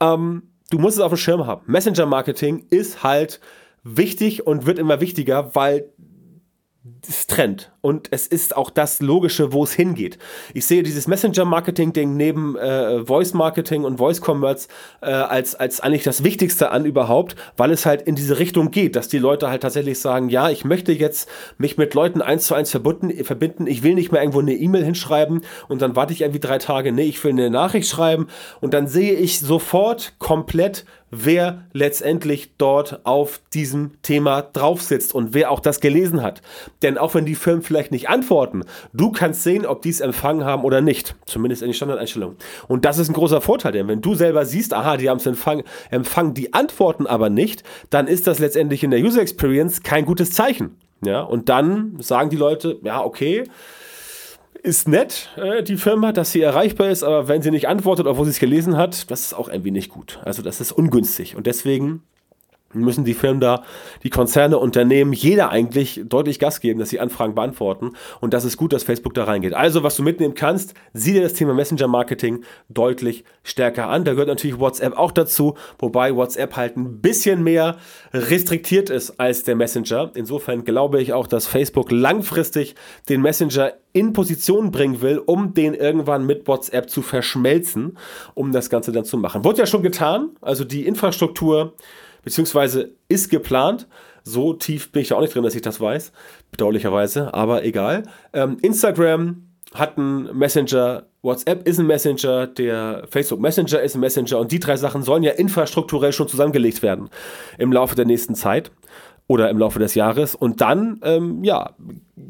Ähm, 0.00 0.49
du 0.70 0.78
musst 0.78 0.96
es 0.96 1.02
auf 1.02 1.12
dem 1.12 1.18
Schirm 1.18 1.46
haben. 1.46 1.62
Messenger-Marketing 1.66 2.66
ist 2.70 3.02
halt 3.02 3.40
wichtig 3.82 4.46
und 4.46 4.66
wird 4.66 4.78
immer 4.78 5.00
wichtiger, 5.00 5.54
weil 5.54 5.90
es 7.06 7.26
Trend. 7.26 7.70
Und 7.82 8.08
es 8.10 8.26
ist 8.26 8.56
auch 8.56 8.70
das 8.70 9.00
Logische, 9.00 9.52
wo 9.52 9.64
es 9.64 9.72
hingeht. 9.74 10.18
Ich 10.54 10.64
sehe 10.66 10.82
dieses 10.82 11.06
Messenger-Marketing-Ding 11.06 12.16
neben 12.16 12.56
äh, 12.56 13.04
Voice-Marketing 13.04 13.84
und 13.84 13.98
Voice-Commerce 13.98 14.68
äh, 15.02 15.10
als, 15.10 15.54
als 15.54 15.80
eigentlich 15.80 16.04
das 16.04 16.24
Wichtigste 16.24 16.70
an 16.70 16.86
überhaupt, 16.86 17.36
weil 17.56 17.70
es 17.70 17.84
halt 17.84 18.02
in 18.02 18.14
diese 18.14 18.38
Richtung 18.38 18.70
geht, 18.70 18.96
dass 18.96 19.08
die 19.08 19.18
Leute 19.18 19.50
halt 19.50 19.62
tatsächlich 19.62 20.00
sagen, 20.00 20.30
ja, 20.30 20.48
ich 20.48 20.64
möchte 20.64 20.92
jetzt 20.92 21.28
mich 21.58 21.76
mit 21.76 21.92
Leuten 21.92 22.22
eins 22.22 22.46
zu 22.46 22.54
eins 22.54 22.70
verbunden, 22.70 23.12
verbinden, 23.24 23.66
ich 23.66 23.82
will 23.82 23.94
nicht 23.94 24.10
mehr 24.10 24.22
irgendwo 24.22 24.40
eine 24.40 24.54
E-Mail 24.54 24.84
hinschreiben 24.84 25.42
und 25.68 25.82
dann 25.82 25.96
warte 25.96 26.14
ich 26.14 26.22
irgendwie 26.22 26.40
drei 26.40 26.58
Tage, 26.58 26.92
nee, 26.92 27.04
ich 27.04 27.22
will 27.22 27.32
eine 27.32 27.50
Nachricht 27.50 27.88
schreiben. 27.88 28.28
Und 28.60 28.72
dann 28.72 28.88
sehe 28.88 29.14
ich 29.14 29.40
sofort 29.40 30.14
komplett 30.18 30.86
wer 31.10 31.64
letztendlich 31.72 32.52
dort 32.56 33.04
auf 33.04 33.40
diesem 33.52 34.00
Thema 34.02 34.42
drauf 34.42 34.82
sitzt 34.82 35.14
und 35.14 35.34
wer 35.34 35.50
auch 35.50 35.60
das 35.60 35.80
gelesen 35.80 36.22
hat. 36.22 36.42
Denn 36.82 36.98
auch 36.98 37.14
wenn 37.14 37.24
die 37.24 37.34
Firmen 37.34 37.62
vielleicht 37.62 37.90
nicht 37.90 38.08
antworten. 38.08 38.64
Du 38.92 39.10
kannst 39.12 39.42
sehen, 39.42 39.66
ob 39.66 39.82
die 39.82 39.90
es 39.90 40.00
empfangen 40.00 40.44
haben 40.44 40.64
oder 40.64 40.80
nicht. 40.80 41.16
Zumindest 41.26 41.62
in 41.62 41.68
den 41.68 41.74
Standardeinstellungen. 41.74 42.36
Und 42.68 42.84
das 42.84 42.98
ist 42.98 43.08
ein 43.08 43.14
großer 43.14 43.40
Vorteil, 43.40 43.72
denn 43.72 43.88
wenn 43.88 44.00
du 44.00 44.14
selber 44.14 44.46
siehst, 44.46 44.72
aha, 44.72 44.96
die 44.96 45.10
haben 45.10 45.18
es 45.18 45.26
empfangen, 45.26 45.64
empfangen, 45.90 46.34
die 46.34 46.54
antworten 46.54 47.06
aber 47.06 47.30
nicht, 47.30 47.64
dann 47.90 48.06
ist 48.06 48.26
das 48.26 48.38
letztendlich 48.38 48.84
in 48.84 48.90
der 48.90 49.00
User 49.00 49.20
Experience 49.20 49.82
kein 49.82 50.04
gutes 50.04 50.32
Zeichen. 50.32 50.76
Ja, 51.02 51.22
und 51.22 51.48
dann 51.48 51.96
sagen 52.00 52.28
die 52.28 52.36
Leute, 52.36 52.78
ja, 52.82 53.02
okay, 53.02 53.44
ist 54.62 54.88
nett, 54.88 55.30
äh, 55.36 55.62
die 55.62 55.76
Firma, 55.76 56.12
dass 56.12 56.32
sie 56.32 56.42
erreichbar 56.42 56.90
ist, 56.90 57.02
aber 57.02 57.28
wenn 57.28 57.42
sie 57.42 57.50
nicht 57.50 57.68
antwortet, 57.68 58.06
obwohl 58.06 58.24
sie 58.24 58.32
es 58.32 58.38
gelesen 58.38 58.76
hat, 58.76 59.10
das 59.10 59.22
ist 59.22 59.34
auch 59.34 59.48
ein 59.48 59.64
wenig 59.64 59.88
gut. 59.88 60.20
Also 60.24 60.42
das 60.42 60.60
ist 60.60 60.72
ungünstig. 60.72 61.36
Und 61.36 61.46
deswegen 61.46 62.02
müssen 62.72 63.04
die 63.04 63.14
Firmen 63.14 63.40
da, 63.40 63.64
die 64.02 64.10
Konzerne, 64.10 64.58
Unternehmen, 64.58 65.12
jeder 65.12 65.50
eigentlich 65.50 66.02
deutlich 66.04 66.38
Gas 66.38 66.60
geben, 66.60 66.78
dass 66.78 66.90
sie 66.90 67.00
Anfragen 67.00 67.34
beantworten. 67.34 67.92
Und 68.20 68.34
das 68.34 68.44
ist 68.44 68.56
gut, 68.56 68.72
dass 68.72 68.84
Facebook 68.84 69.14
da 69.14 69.24
reingeht. 69.24 69.54
Also, 69.54 69.82
was 69.82 69.96
du 69.96 70.02
mitnehmen 70.02 70.34
kannst, 70.34 70.74
sieh 70.92 71.12
dir 71.12 71.22
das 71.22 71.34
Thema 71.34 71.54
Messenger-Marketing 71.54 72.44
deutlich 72.68 73.24
stärker 73.42 73.88
an. 73.88 74.04
Da 74.04 74.12
gehört 74.12 74.28
natürlich 74.28 74.58
WhatsApp 74.58 74.96
auch 74.96 75.12
dazu, 75.12 75.56
wobei 75.78 76.14
WhatsApp 76.14 76.56
halt 76.56 76.76
ein 76.76 77.00
bisschen 77.00 77.42
mehr 77.42 77.76
restriktiert 78.12 78.90
ist 78.90 79.18
als 79.18 79.42
der 79.42 79.56
Messenger. 79.56 80.12
Insofern 80.14 80.64
glaube 80.64 81.00
ich 81.00 81.12
auch, 81.12 81.26
dass 81.26 81.46
Facebook 81.46 81.90
langfristig 81.90 82.74
den 83.08 83.20
Messenger 83.20 83.72
in 83.92 84.12
Position 84.12 84.70
bringen 84.70 85.00
will, 85.00 85.18
um 85.18 85.54
den 85.54 85.74
irgendwann 85.74 86.24
mit 86.24 86.46
WhatsApp 86.46 86.88
zu 86.88 87.02
verschmelzen, 87.02 87.98
um 88.34 88.52
das 88.52 88.70
Ganze 88.70 88.92
dann 88.92 89.04
zu 89.04 89.18
machen. 89.18 89.44
Wurde 89.44 89.58
ja 89.58 89.66
schon 89.66 89.82
getan, 89.82 90.30
also 90.40 90.64
die 90.64 90.86
Infrastruktur 90.86 91.74
beziehungsweise 92.22 92.92
ist 93.08 93.30
geplant. 93.30 93.86
So 94.22 94.52
tief 94.52 94.92
bin 94.92 95.02
ich 95.02 95.08
da 95.08 95.16
auch 95.16 95.20
nicht 95.20 95.34
drin, 95.34 95.42
dass 95.42 95.54
ich 95.54 95.62
das 95.62 95.80
weiß, 95.80 96.12
bedauerlicherweise, 96.50 97.32
aber 97.32 97.64
egal. 97.64 98.02
Ähm, 98.32 98.58
Instagram 98.60 99.46
hat 99.74 99.96
einen 99.96 100.36
Messenger, 100.36 101.06
WhatsApp 101.22 101.66
ist 101.66 101.78
ein 101.78 101.86
Messenger, 101.86 102.46
der 102.46 103.06
Facebook 103.08 103.40
Messenger 103.40 103.80
ist 103.80 103.94
ein 103.94 104.00
Messenger. 104.00 104.38
Und 104.38 104.52
die 104.52 104.58
drei 104.58 104.76
Sachen 104.76 105.02
sollen 105.02 105.22
ja 105.22 105.32
infrastrukturell 105.32 106.12
schon 106.12 106.28
zusammengelegt 106.28 106.82
werden 106.82 107.08
im 107.58 107.72
Laufe 107.72 107.94
der 107.94 108.04
nächsten 108.04 108.34
Zeit 108.34 108.72
oder 109.30 109.48
im 109.48 109.58
Laufe 109.58 109.78
des 109.78 109.94
Jahres. 109.94 110.34
Und 110.34 110.60
dann, 110.60 110.98
ähm, 111.04 111.44
ja, 111.44 111.76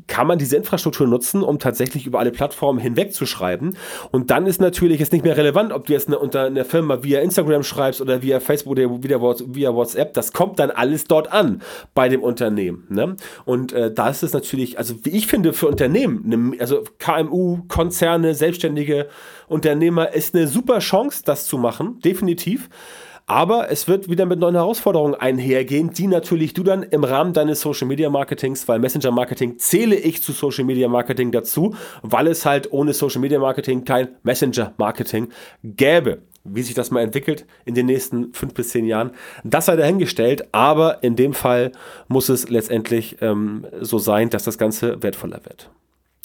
kann 0.07 0.26
man 0.26 0.38
diese 0.38 0.59
Infrastruktur 0.59 1.07
nutzen, 1.07 1.42
um 1.42 1.59
tatsächlich 1.59 2.07
über 2.07 2.19
alle 2.19 2.30
Plattformen 2.30 2.78
hinweg 2.78 3.14
zu 3.14 3.25
schreiben. 3.25 3.75
Und 4.11 4.30
dann 4.30 4.47
ist 4.47 4.61
natürlich 4.61 5.00
jetzt 5.00 5.11
nicht 5.11 5.25
mehr 5.25 5.35
relevant, 5.35 5.73
ob 5.73 5.87
du 5.87 5.95
jetzt 5.95 6.09
eine, 6.09 6.19
unter 6.19 6.42
einer 6.42 6.66
Firma 6.66 7.02
via 7.02 7.21
Instagram 7.21 7.62
schreibst 7.62 8.02
oder 8.02 8.21
via 8.21 8.38
Facebook 8.38 8.73
oder 8.73 9.02
via, 9.02 9.19
via 9.19 9.75
WhatsApp. 9.75 10.12
Das 10.12 10.35
kommt 10.35 10.59
dann 10.59 10.71
alles 10.71 11.04
dort 11.04 11.33
an 11.33 11.62
bei 11.95 12.11
dem 12.11 12.23
Unternehmen. 12.23 12.85
Ne? 12.90 13.16
Und 13.47 13.73
äh, 13.73 13.90
da 13.90 14.11
ist 14.11 14.23
es 14.23 14.35
natürlich, 14.35 14.76
also 14.76 14.95
wie 15.02 15.11
ich 15.11 15.26
finde, 15.26 15.54
für 15.54 15.69
Unternehmen, 15.69 16.28
ne, 16.28 16.61
also 16.61 16.85
KMU, 16.99 17.62
Konzerne, 17.66 18.35
selbstständige 18.35 19.09
Unternehmer, 19.49 20.12
ist 20.12 20.35
eine 20.35 20.47
super 20.47 20.80
Chance, 20.80 21.23
das 21.25 21.47
zu 21.47 21.57
machen, 21.57 21.99
definitiv. 22.04 22.69
Aber 23.31 23.71
es 23.71 23.87
wird 23.87 24.11
wieder 24.11 24.27
mit 24.27 24.41
neuen 24.41 24.57
Herausforderungen 24.57 25.15
einhergehen, 25.15 25.93
die 25.93 26.09
natürlich 26.09 26.53
du 26.53 26.65
dann 26.65 26.83
im 26.83 27.05
Rahmen 27.05 27.33
deines 27.33 27.61
Social 27.61 27.87
Media 27.87 28.11
Marketings, 28.11 28.67
weil 28.67 28.81
Messenger 28.81 29.13
Marketing 29.13 29.57
zähle 29.57 29.95
ich 29.95 30.21
zu 30.21 30.33
Social 30.33 30.65
Media 30.65 30.89
Marketing 30.89 31.31
dazu, 31.31 31.77
weil 32.03 32.27
es 32.27 32.45
halt 32.45 32.73
ohne 32.73 32.93
Social 32.93 33.21
Media 33.21 33.39
Marketing 33.39 33.85
kein 33.85 34.09
Messenger 34.25 34.75
Marketing 34.79 35.29
gäbe. 35.63 36.23
Wie 36.43 36.63
sich 36.63 36.75
das 36.75 36.91
mal 36.91 37.03
entwickelt 37.03 37.47
in 37.65 37.77
den 37.77 37.87
nächsten 37.87 38.33
fünf 38.33 38.53
bis 38.55 38.71
zehn 38.71 38.85
Jahren, 38.85 39.13
das 39.45 39.67
sei 39.67 39.77
dahingestellt. 39.77 40.49
Aber 40.51 41.05
in 41.05 41.15
dem 41.15 41.33
Fall 41.33 41.71
muss 42.09 42.31
es 42.31 42.49
letztendlich 42.49 43.19
ähm, 43.21 43.65
so 43.81 43.99
sein, 43.99 44.31
dass 44.31 44.43
das 44.43 44.59
Ganze 44.59 45.05
wertvoller 45.05 45.41
wird. 45.45 45.71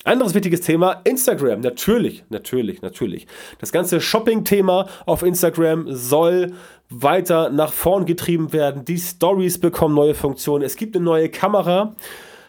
Anderes 0.05 0.35
wichtiges 0.35 0.61
Thema, 0.61 1.01
Instagram. 1.03 1.61
Natürlich, 1.61 2.23
natürlich, 2.29 2.83
natürlich. 2.83 3.25
Das 3.59 3.71
ganze 3.71 3.99
Shopping-Thema 3.99 4.87
auf 5.07 5.23
Instagram 5.23 5.87
soll 5.89 6.53
weiter 6.89 7.49
nach 7.49 7.73
vorn 7.73 8.05
getrieben 8.05 8.53
werden. 8.53 8.85
Die 8.85 8.99
Stories 8.99 9.59
bekommen 9.59 9.95
neue 9.95 10.13
Funktionen. 10.13 10.63
Es 10.63 10.75
gibt 10.75 10.95
eine 10.95 11.03
neue 11.03 11.29
Kamera. 11.29 11.95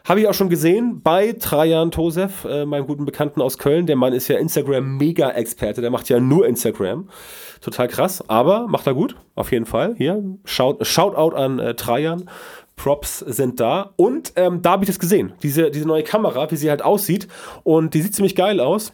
Habe 0.05 0.21
ich 0.21 0.29
auch 0.29 0.35
schon 0.35 0.51
gesehen 0.51 1.01
bei 1.03 1.33
Trajan 1.33 1.91
Tosef, 1.91 2.45
äh, 2.45 2.67
meinem 2.67 2.87
guten 2.87 3.07
Bekannten 3.07 3.41
aus 3.41 3.57
Köln. 3.57 3.87
Der 3.87 3.97
Mann 3.97 4.13
ist 4.13 4.29
ja 4.29 4.37
Instagram-Mega-Experte. 4.37 5.81
Der 5.81 5.91
macht 5.91 6.11
ja 6.11 6.21
nur 6.21 6.47
Instagram. 6.47 7.09
Total 7.63 7.89
krass, 7.89 8.23
aber 8.29 8.69
macht 8.69 8.87
er 8.87 8.93
gut, 8.95 9.17
auf 9.35 9.51
jeden 9.51 9.67
Fall. 9.67 9.95
Hier, 9.97 10.23
Shout, 10.45 10.77
Shoutout 10.83 11.35
an 11.35 11.59
äh, 11.59 11.75
Trajan. 11.75 12.29
Props 12.77 13.19
sind 13.21 13.59
da. 13.59 13.93
Und 13.97 14.33
ähm, 14.37 14.63
da 14.63 14.73
habe 14.73 14.85
ich 14.85 14.89
das 14.89 14.99
gesehen. 14.99 15.33
Diese, 15.43 15.71
diese 15.71 15.87
neue 15.87 16.03
Kamera, 16.03 16.51
wie 16.51 16.57
sie 16.57 16.71
halt 16.71 16.83
aussieht. 16.83 17.27
Und 17.65 17.95
die 17.95 18.03
sieht 18.03 18.15
ziemlich 18.15 18.37
geil 18.37 18.61
aus 18.61 18.93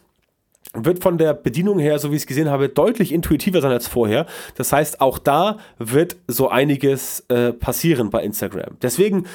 wird 0.73 1.03
von 1.03 1.17
der 1.17 1.33
Bedienung 1.33 1.77
her, 1.77 1.99
so 1.99 2.11
wie 2.11 2.15
ich 2.15 2.23
es 2.23 2.27
gesehen 2.27 2.49
habe, 2.49 2.69
deutlich 2.69 3.11
intuitiver 3.11 3.61
sein 3.61 3.71
als 3.71 3.87
vorher. 3.87 4.25
Das 4.55 4.71
heißt, 4.71 5.01
auch 5.01 5.19
da 5.19 5.57
wird 5.77 6.15
so 6.27 6.49
einiges 6.49 7.19
äh, 7.29 7.53
passieren 7.53 8.09
bei 8.09 8.23
Instagram. 8.23 8.77
Deswegen, 8.81 9.27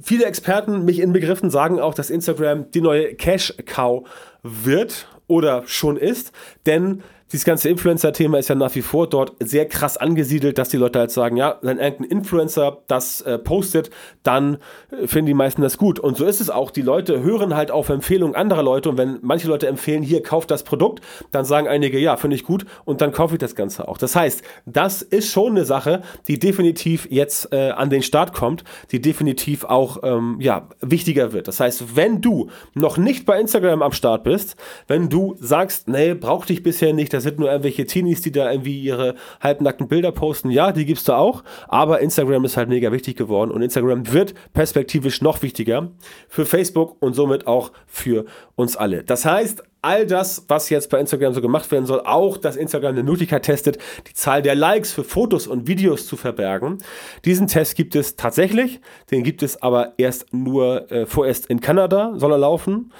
viele 0.00 0.24
Experten, 0.24 0.84
mich 0.84 1.00
inbegriffen, 1.00 1.50
sagen 1.50 1.78
auch, 1.78 1.94
dass 1.94 2.10
Instagram 2.10 2.70
die 2.70 2.80
neue 2.80 3.14
Cash-Cow 3.14 4.08
wird 4.42 5.08
oder 5.26 5.64
schon 5.66 5.96
ist, 5.98 6.32
denn 6.64 7.02
dieses 7.32 7.44
ganze 7.44 7.68
Influencer-Thema 7.68 8.38
ist 8.38 8.48
ja 8.48 8.54
nach 8.54 8.74
wie 8.74 8.82
vor 8.82 9.08
dort 9.08 9.32
sehr 9.40 9.66
krass 9.66 9.96
angesiedelt, 9.96 10.56
dass 10.58 10.70
die 10.70 10.78
Leute 10.78 10.98
halt 10.98 11.10
sagen, 11.10 11.36
ja, 11.36 11.58
wenn 11.62 11.78
irgendein 11.78 12.18
Influencer 12.18 12.78
das 12.86 13.20
äh, 13.20 13.38
postet, 13.38 13.90
dann 14.22 14.58
äh, 14.90 15.06
finden 15.06 15.26
die 15.26 15.34
meisten 15.34 15.60
das 15.62 15.76
gut. 15.76 15.98
Und 15.98 16.16
so 16.16 16.24
ist 16.24 16.40
es 16.40 16.48
auch. 16.48 16.70
Die 16.70 16.82
Leute 16.82 17.22
hören 17.22 17.54
halt 17.54 17.70
auf 17.70 17.90
Empfehlungen 17.90 18.34
anderer 18.34 18.62
Leute 18.62 18.88
und 18.88 18.98
wenn 18.98 19.18
manche 19.22 19.48
Leute 19.48 19.66
empfehlen, 19.66 20.02
hier, 20.02 20.22
kauft 20.22 20.50
das 20.50 20.62
Produkt, 20.62 21.02
dann 21.30 21.44
sagen 21.44 21.68
einige, 21.68 21.98
ja, 21.98 22.16
finde 22.16 22.36
ich 22.36 22.44
gut 22.44 22.64
und 22.84 23.00
dann 23.00 23.12
kaufe 23.12 23.34
ich 23.34 23.38
das 23.38 23.54
Ganze 23.54 23.88
auch. 23.88 23.98
Das 23.98 24.16
heißt, 24.16 24.42
das 24.66 25.02
ist 25.02 25.30
schon 25.30 25.52
eine 25.52 25.64
Sache, 25.64 26.02
die 26.28 26.38
definitiv 26.38 27.06
jetzt 27.10 27.52
äh, 27.52 27.70
an 27.70 27.90
den 27.90 28.02
Start 28.02 28.32
kommt, 28.32 28.64
die 28.90 29.00
definitiv 29.00 29.64
auch 29.64 29.98
ähm, 30.02 30.36
ja, 30.40 30.68
wichtiger 30.80 31.32
wird. 31.32 31.48
Das 31.48 31.60
heißt, 31.60 31.96
wenn 31.96 32.20
du 32.20 32.48
noch 32.74 32.96
nicht 32.96 33.26
bei 33.26 33.38
Instagram 33.38 33.82
am 33.82 33.92
Start 33.92 34.24
bist, 34.24 34.56
wenn 34.86 35.08
du 35.08 35.36
sagst, 35.38 35.88
nee, 35.88 36.14
brauchte 36.14 36.52
ich 36.52 36.62
bisher 36.62 36.92
nicht, 36.92 37.12
das 37.18 37.24
sind 37.24 37.40
nur 37.40 37.50
irgendwelche 37.50 37.84
Teenies, 37.84 38.22
die 38.22 38.30
da 38.30 38.48
irgendwie 38.48 38.80
ihre 38.80 39.16
halbnackten 39.40 39.88
Bilder 39.88 40.12
posten. 40.12 40.50
Ja, 40.50 40.70
die 40.70 40.84
gibt's 40.84 41.02
da 41.02 41.16
auch, 41.16 41.42
aber 41.66 41.98
Instagram 41.98 42.44
ist 42.44 42.56
halt 42.56 42.68
mega 42.68 42.92
wichtig 42.92 43.16
geworden 43.16 43.50
und 43.50 43.60
Instagram 43.60 44.12
wird 44.12 44.34
perspektivisch 44.52 45.20
noch 45.20 45.42
wichtiger 45.42 45.90
für 46.28 46.46
Facebook 46.46 46.96
und 47.00 47.14
somit 47.14 47.48
auch 47.48 47.72
für 47.88 48.24
uns 48.54 48.76
alle. 48.76 49.02
Das 49.02 49.24
heißt, 49.24 49.64
all 49.82 50.06
das, 50.06 50.44
was 50.46 50.70
jetzt 50.70 50.90
bei 50.90 51.00
Instagram 51.00 51.34
so 51.34 51.40
gemacht 51.40 51.72
werden 51.72 51.86
soll, 51.86 52.02
auch 52.04 52.36
dass 52.36 52.54
Instagram 52.54 52.92
eine 52.92 53.02
Möglichkeit 53.02 53.42
testet, 53.42 53.78
die 54.06 54.14
Zahl 54.14 54.40
der 54.40 54.54
Likes 54.54 54.92
für 54.92 55.02
Fotos 55.02 55.48
und 55.48 55.66
Videos 55.66 56.06
zu 56.06 56.16
verbergen. 56.16 56.78
Diesen 57.24 57.48
Test 57.48 57.74
gibt 57.74 57.96
es 57.96 58.14
tatsächlich, 58.14 58.80
den 59.10 59.24
gibt 59.24 59.42
es 59.42 59.60
aber 59.60 59.94
erst 59.98 60.32
nur 60.32 60.88
äh, 60.92 61.04
vorerst 61.04 61.46
in 61.46 61.60
Kanada, 61.60 62.12
soll 62.14 62.30
er 62.30 62.38
laufen. 62.38 62.92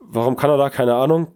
Warum 0.00 0.36
Kanada? 0.36 0.70
Keine 0.70 0.94
Ahnung. 0.94 1.26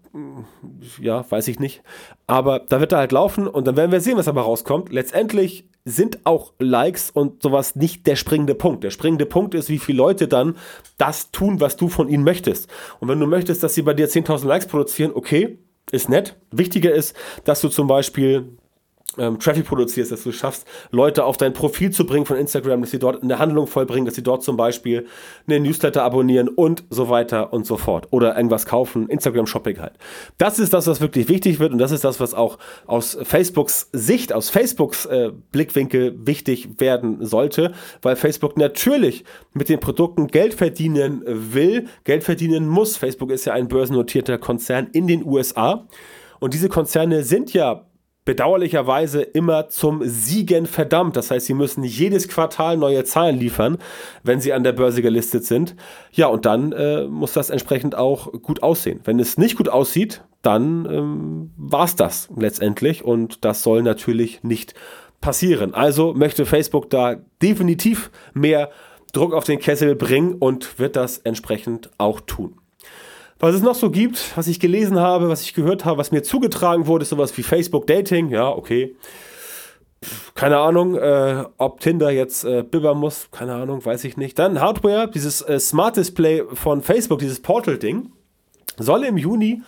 Ja, 1.00 1.30
weiß 1.30 1.48
ich 1.48 1.60
nicht. 1.60 1.82
Aber 2.26 2.58
da 2.58 2.80
wird 2.80 2.92
er 2.92 2.98
halt 2.98 3.12
laufen 3.12 3.46
und 3.46 3.66
dann 3.66 3.76
werden 3.76 3.92
wir 3.92 4.00
sehen, 4.00 4.16
was 4.16 4.26
dabei 4.26 4.40
rauskommt. 4.40 4.92
Letztendlich 4.92 5.68
sind 5.84 6.20
auch 6.24 6.52
Likes 6.58 7.10
und 7.10 7.42
sowas 7.42 7.76
nicht 7.76 8.06
der 8.06 8.16
springende 8.16 8.54
Punkt. 8.54 8.84
Der 8.84 8.90
springende 8.90 9.26
Punkt 9.26 9.54
ist, 9.54 9.68
wie 9.68 9.78
viele 9.78 9.98
Leute 9.98 10.28
dann 10.28 10.56
das 10.98 11.30
tun, 11.30 11.60
was 11.60 11.76
du 11.76 11.88
von 11.88 12.08
ihnen 12.08 12.24
möchtest. 12.24 12.68
Und 12.98 13.08
wenn 13.08 13.20
du 13.20 13.26
möchtest, 13.26 13.62
dass 13.62 13.74
sie 13.74 13.82
bei 13.82 13.94
dir 13.94 14.08
10.000 14.08 14.46
Likes 14.46 14.66
produzieren, 14.66 15.12
okay, 15.14 15.58
ist 15.92 16.08
nett. 16.08 16.36
Wichtiger 16.50 16.92
ist, 16.92 17.16
dass 17.44 17.60
du 17.60 17.68
zum 17.68 17.86
Beispiel 17.86 18.58
ähm, 19.18 19.38
Traffic 19.38 19.66
produzierst, 19.66 20.12
dass 20.12 20.22
du 20.22 20.32
schaffst, 20.32 20.66
Leute 20.90 21.24
auf 21.24 21.36
dein 21.36 21.52
Profil 21.52 21.90
zu 21.90 22.06
bringen 22.06 22.26
von 22.26 22.36
Instagram, 22.36 22.82
dass 22.82 22.90
sie 22.90 22.98
dort 22.98 23.22
eine 23.22 23.38
Handlung 23.38 23.66
vollbringen, 23.66 24.04
dass 24.04 24.14
sie 24.14 24.22
dort 24.22 24.42
zum 24.42 24.56
Beispiel 24.56 25.06
eine 25.46 25.60
Newsletter 25.60 26.02
abonnieren 26.02 26.48
und 26.48 26.84
so 26.90 27.08
weiter 27.08 27.52
und 27.52 27.66
so 27.66 27.76
fort. 27.76 28.08
Oder 28.10 28.36
irgendwas 28.36 28.66
kaufen, 28.66 29.08
Instagram-Shopping 29.08 29.80
halt. 29.80 29.92
Das 30.38 30.58
ist 30.58 30.72
das, 30.72 30.86
was 30.86 31.00
wirklich 31.00 31.28
wichtig 31.28 31.58
wird 31.58 31.72
und 31.72 31.78
das 31.78 31.90
ist 31.90 32.04
das, 32.04 32.20
was 32.20 32.34
auch 32.34 32.58
aus 32.86 33.18
Facebooks 33.22 33.88
Sicht, 33.92 34.32
aus 34.32 34.50
Facebooks 34.50 35.06
äh, 35.06 35.32
Blickwinkel 35.52 36.14
wichtig 36.26 36.80
werden 36.80 37.24
sollte, 37.24 37.72
weil 38.02 38.16
Facebook 38.16 38.56
natürlich 38.56 39.24
mit 39.52 39.68
den 39.68 39.80
Produkten 39.80 40.28
Geld 40.28 40.54
verdienen 40.54 41.22
will, 41.26 41.86
Geld 42.04 42.24
verdienen 42.24 42.68
muss. 42.68 42.96
Facebook 42.96 43.30
ist 43.30 43.44
ja 43.44 43.52
ein 43.52 43.68
börsennotierter 43.68 44.38
Konzern 44.38 44.88
in 44.92 45.06
den 45.06 45.24
USA. 45.24 45.86
Und 46.38 46.54
diese 46.54 46.68
Konzerne 46.68 47.22
sind 47.22 47.52
ja 47.52 47.84
bedauerlicherweise 48.30 49.22
immer 49.22 49.70
zum 49.70 50.02
Siegen 50.04 50.66
verdammt. 50.66 51.16
Das 51.16 51.32
heißt, 51.32 51.46
sie 51.46 51.54
müssen 51.54 51.82
jedes 51.82 52.28
Quartal 52.28 52.76
neue 52.76 53.02
Zahlen 53.02 53.36
liefern, 53.36 53.78
wenn 54.22 54.40
sie 54.40 54.52
an 54.52 54.62
der 54.62 54.70
Börse 54.70 55.02
gelistet 55.02 55.44
sind. 55.44 55.74
Ja, 56.12 56.28
und 56.28 56.46
dann 56.46 56.70
äh, 56.70 57.08
muss 57.08 57.32
das 57.32 57.50
entsprechend 57.50 57.96
auch 57.96 58.30
gut 58.30 58.62
aussehen. 58.62 59.00
Wenn 59.02 59.18
es 59.18 59.36
nicht 59.36 59.56
gut 59.56 59.68
aussieht, 59.68 60.22
dann 60.42 60.86
ähm, 60.88 61.50
war 61.56 61.86
es 61.86 61.96
das 61.96 62.28
letztendlich 62.36 63.04
und 63.04 63.44
das 63.44 63.64
soll 63.64 63.82
natürlich 63.82 64.44
nicht 64.44 64.74
passieren. 65.20 65.74
Also 65.74 66.14
möchte 66.14 66.46
Facebook 66.46 66.88
da 66.88 67.16
definitiv 67.42 68.12
mehr 68.32 68.70
Druck 69.12 69.34
auf 69.34 69.42
den 69.42 69.58
Kessel 69.58 69.96
bringen 69.96 70.34
und 70.34 70.78
wird 70.78 70.94
das 70.94 71.18
entsprechend 71.18 71.90
auch 71.98 72.20
tun. 72.20 72.59
Was 73.40 73.54
es 73.54 73.62
noch 73.62 73.74
so 73.74 73.90
gibt, 73.90 74.36
was 74.36 74.46
ich 74.48 74.60
gelesen 74.60 75.00
habe, 75.00 75.30
was 75.30 75.40
ich 75.40 75.54
gehört 75.54 75.86
habe, 75.86 75.96
was 75.96 76.12
mir 76.12 76.22
zugetragen 76.22 76.86
wurde, 76.86 77.04
ist 77.04 77.08
sowas 77.08 77.36
wie 77.38 77.42
Facebook 77.42 77.86
Dating. 77.86 78.28
Ja, 78.28 78.50
okay. 78.50 78.94
keine 80.34 80.58
Ahnung, 80.58 80.94
äh, 80.94 81.44
ob 81.56 81.80
Tinder 81.80 82.10
jetzt 82.10 82.44
äh, 82.44 82.62
bibbern 82.62 82.98
muss, 82.98 83.30
keine 83.30 83.54
Ahnung, 83.54 83.82
weiß 83.82 84.04
ich 84.04 84.18
nicht. 84.18 84.38
Dann 84.38 84.60
Hardware, 84.60 85.08
dieses 85.08 85.40
äh, 85.40 85.58
Smart 85.58 85.96
Display 85.96 86.44
von 86.52 86.82
Facebook, 86.82 87.18
dieses 87.18 87.40
Portal-Ding, 87.40 88.12
soll 88.78 89.04
im 89.04 89.16
Juni 89.16 89.62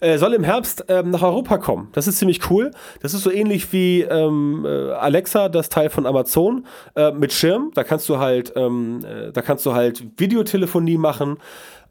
äh, 0.00 0.18
soll 0.18 0.34
im 0.34 0.44
Herbst 0.44 0.84
ähm, 0.88 1.10
nach 1.10 1.22
Europa 1.22 1.58
kommen. 1.58 1.88
Das 1.92 2.06
ist 2.06 2.18
ziemlich 2.18 2.50
cool. 2.50 2.70
Das 3.00 3.14
ist 3.14 3.22
so 3.22 3.30
ähnlich 3.30 3.72
wie 3.72 4.02
ähm, 4.02 4.64
äh, 4.66 4.92
Alexa, 4.92 5.48
das 5.48 5.68
Teil 5.68 5.90
von 5.90 6.06
Amazon, 6.06 6.66
äh, 6.94 7.12
mit 7.12 7.32
Schirm. 7.32 7.70
Da 7.74 7.84
kannst 7.84 8.08
du 8.08 8.18
halt, 8.18 8.52
ähm, 8.56 9.04
äh, 9.04 9.32
da 9.32 9.42
kannst 9.42 9.64
du 9.66 9.72
halt 9.72 10.04
Videotelefonie 10.18 10.98
machen. 10.98 11.38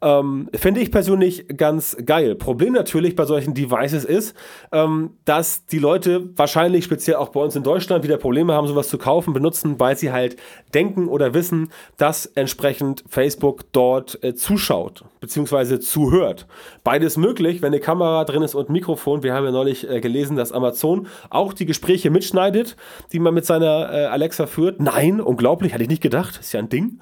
Ähm, 0.02 0.50
Finde 0.54 0.80
ich 0.80 0.90
persönlich 0.90 1.46
ganz 1.56 1.96
geil. 2.04 2.34
Problem 2.34 2.74
natürlich 2.74 3.16
bei 3.16 3.24
solchen 3.24 3.54
Devices 3.54 4.04
ist, 4.04 4.36
ähm, 4.72 5.10
dass 5.24 5.66
die 5.66 5.78
Leute 5.78 6.30
wahrscheinlich 6.36 6.84
speziell 6.84 7.16
auch 7.16 7.30
bei 7.30 7.40
uns 7.40 7.56
in 7.56 7.62
Deutschland 7.62 8.04
wieder 8.04 8.18
Probleme 8.18 8.52
haben, 8.52 8.66
sowas 8.66 8.88
zu 8.88 8.98
kaufen, 8.98 9.32
benutzen, 9.32 9.80
weil 9.80 9.96
sie 9.96 10.12
halt 10.12 10.36
denken 10.74 11.08
oder 11.08 11.32
wissen, 11.32 11.70
dass 11.96 12.26
entsprechend 12.26 13.04
Facebook 13.08 13.72
dort 13.72 14.22
äh, 14.22 14.34
zuschaut 14.34 15.04
bzw. 15.20 15.80
zuhört. 15.80 16.46
Beides 16.84 17.16
möglich, 17.16 17.62
wenn 17.62 17.72
eine 17.72 17.80
Kamera 17.80 18.24
drin 18.24 18.42
ist 18.42 18.54
und 18.54 18.68
Mikrofon. 18.68 19.22
Wir 19.22 19.34
haben 19.34 19.44
ja 19.44 19.50
neulich 19.50 19.88
äh, 19.88 20.00
gelesen, 20.00 20.36
dass 20.36 20.52
Amazon 20.52 21.06
auch 21.30 21.54
die 21.54 21.66
Gespräche 21.66 22.10
mitschneidet, 22.10 22.76
die 23.12 23.18
man 23.18 23.32
mit 23.32 23.46
seiner 23.46 23.92
äh, 23.92 24.04
Alexa 24.06 24.46
führt. 24.46 24.80
Nein, 24.80 25.20
unglaublich, 25.20 25.72
hatte 25.72 25.82
ich 25.82 25.88
nicht 25.88 26.02
gedacht. 26.02 26.38
Ist 26.38 26.52
ja 26.52 26.60
ein 26.60 26.68
Ding. 26.68 27.00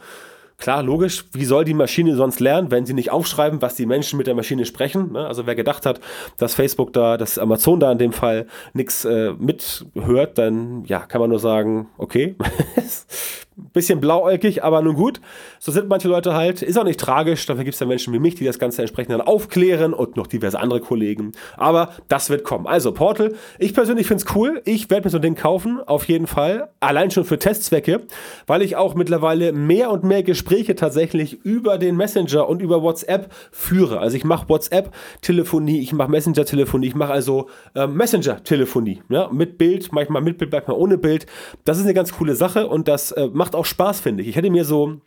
Klar, 0.56 0.82
logisch, 0.82 1.24
wie 1.32 1.44
soll 1.44 1.64
die 1.64 1.74
Maschine 1.74 2.14
sonst 2.16 2.40
lernen, 2.40 2.70
wenn 2.70 2.86
sie 2.86 2.94
nicht 2.94 3.10
aufschreiben, 3.10 3.60
was 3.60 3.74
die 3.74 3.86
Menschen 3.86 4.16
mit 4.16 4.26
der 4.26 4.34
Maschine 4.34 4.64
sprechen? 4.64 5.12
Ne? 5.12 5.26
Also 5.26 5.46
wer 5.46 5.54
gedacht 5.54 5.84
hat, 5.84 6.00
dass 6.38 6.54
Facebook 6.54 6.92
da, 6.92 7.16
dass 7.16 7.38
Amazon 7.38 7.80
da 7.80 7.90
in 7.90 7.98
dem 7.98 8.12
Fall 8.12 8.46
nichts 8.72 9.04
äh, 9.04 9.32
mithört, 9.32 10.38
dann 10.38 10.84
ja, 10.86 11.00
kann 11.00 11.20
man 11.20 11.30
nur 11.30 11.40
sagen, 11.40 11.88
okay, 11.98 12.36
bisschen 13.56 14.00
blauäugig, 14.00 14.64
aber 14.64 14.82
nun 14.82 14.94
gut. 14.94 15.20
So 15.58 15.72
sind 15.72 15.88
manche 15.88 16.08
Leute 16.08 16.34
halt. 16.34 16.62
Ist 16.62 16.78
auch 16.78 16.84
nicht 16.84 17.00
tragisch. 17.00 17.46
Dafür 17.46 17.64
gibt 17.64 17.74
es 17.74 17.80
ja 17.80 17.86
Menschen 17.86 18.12
wie 18.12 18.18
mich, 18.18 18.34
die 18.34 18.44
das 18.44 18.58
Ganze 18.58 18.82
entsprechend 18.82 19.12
dann 19.12 19.20
aufklären 19.20 19.94
und 19.94 20.16
noch 20.16 20.26
diverse 20.26 20.58
andere 20.58 20.80
Kollegen. 20.80 21.32
Aber 21.56 21.90
das 22.08 22.30
wird 22.30 22.44
kommen. 22.44 22.66
Also 22.66 22.92
Portal, 22.92 23.34
ich 23.58 23.74
persönlich 23.74 24.06
finde 24.06 24.24
es 24.24 24.34
cool. 24.34 24.62
Ich 24.64 24.90
werde 24.90 25.06
mir 25.06 25.10
so 25.10 25.18
ein 25.18 25.22
Ding 25.22 25.34
kaufen, 25.34 25.80
auf 25.86 26.08
jeden 26.08 26.26
Fall. 26.26 26.70
Allein 26.80 27.10
schon 27.10 27.24
für 27.24 27.38
Testzwecke, 27.38 28.02
weil 28.46 28.62
ich 28.62 28.76
auch 28.76 28.94
mittlerweile 28.94 29.52
mehr 29.52 29.90
und 29.90 30.04
mehr 30.04 30.22
Gespräche 30.22 30.74
tatsächlich 30.74 31.44
über 31.44 31.78
den 31.78 31.96
Messenger 31.96 32.48
und 32.48 32.60
über 32.60 32.82
WhatsApp 32.82 33.32
führe. 33.52 34.00
Also 34.00 34.16
ich 34.16 34.24
mache 34.24 34.48
WhatsApp-Telefonie, 34.48 35.80
ich 35.80 35.92
mache 35.92 36.10
Messenger-Telefonie, 36.10 36.88
ich 36.88 36.94
mache 36.94 37.12
also 37.12 37.48
äh, 37.74 37.86
Messenger-Telefonie. 37.86 39.02
Ja? 39.08 39.28
Mit 39.32 39.58
Bild, 39.58 39.92
manchmal 39.92 40.22
mit 40.22 40.38
Bild, 40.38 40.52
manchmal 40.52 40.76
ohne 40.76 40.98
Bild. 40.98 41.26
Das 41.64 41.78
ist 41.78 41.84
eine 41.84 41.94
ganz 41.94 42.12
coole 42.12 42.34
Sache 42.34 42.66
und 42.66 42.88
das 42.88 43.12
äh, 43.12 43.28
macht 43.32 43.43
macht 43.44 43.54
auch 43.54 43.66
Spaß, 43.66 44.00
finde 44.00 44.22
ich. 44.22 44.30
Ich 44.30 44.36
hätte 44.36 44.48
mir 44.48 44.64
so 44.64 45.00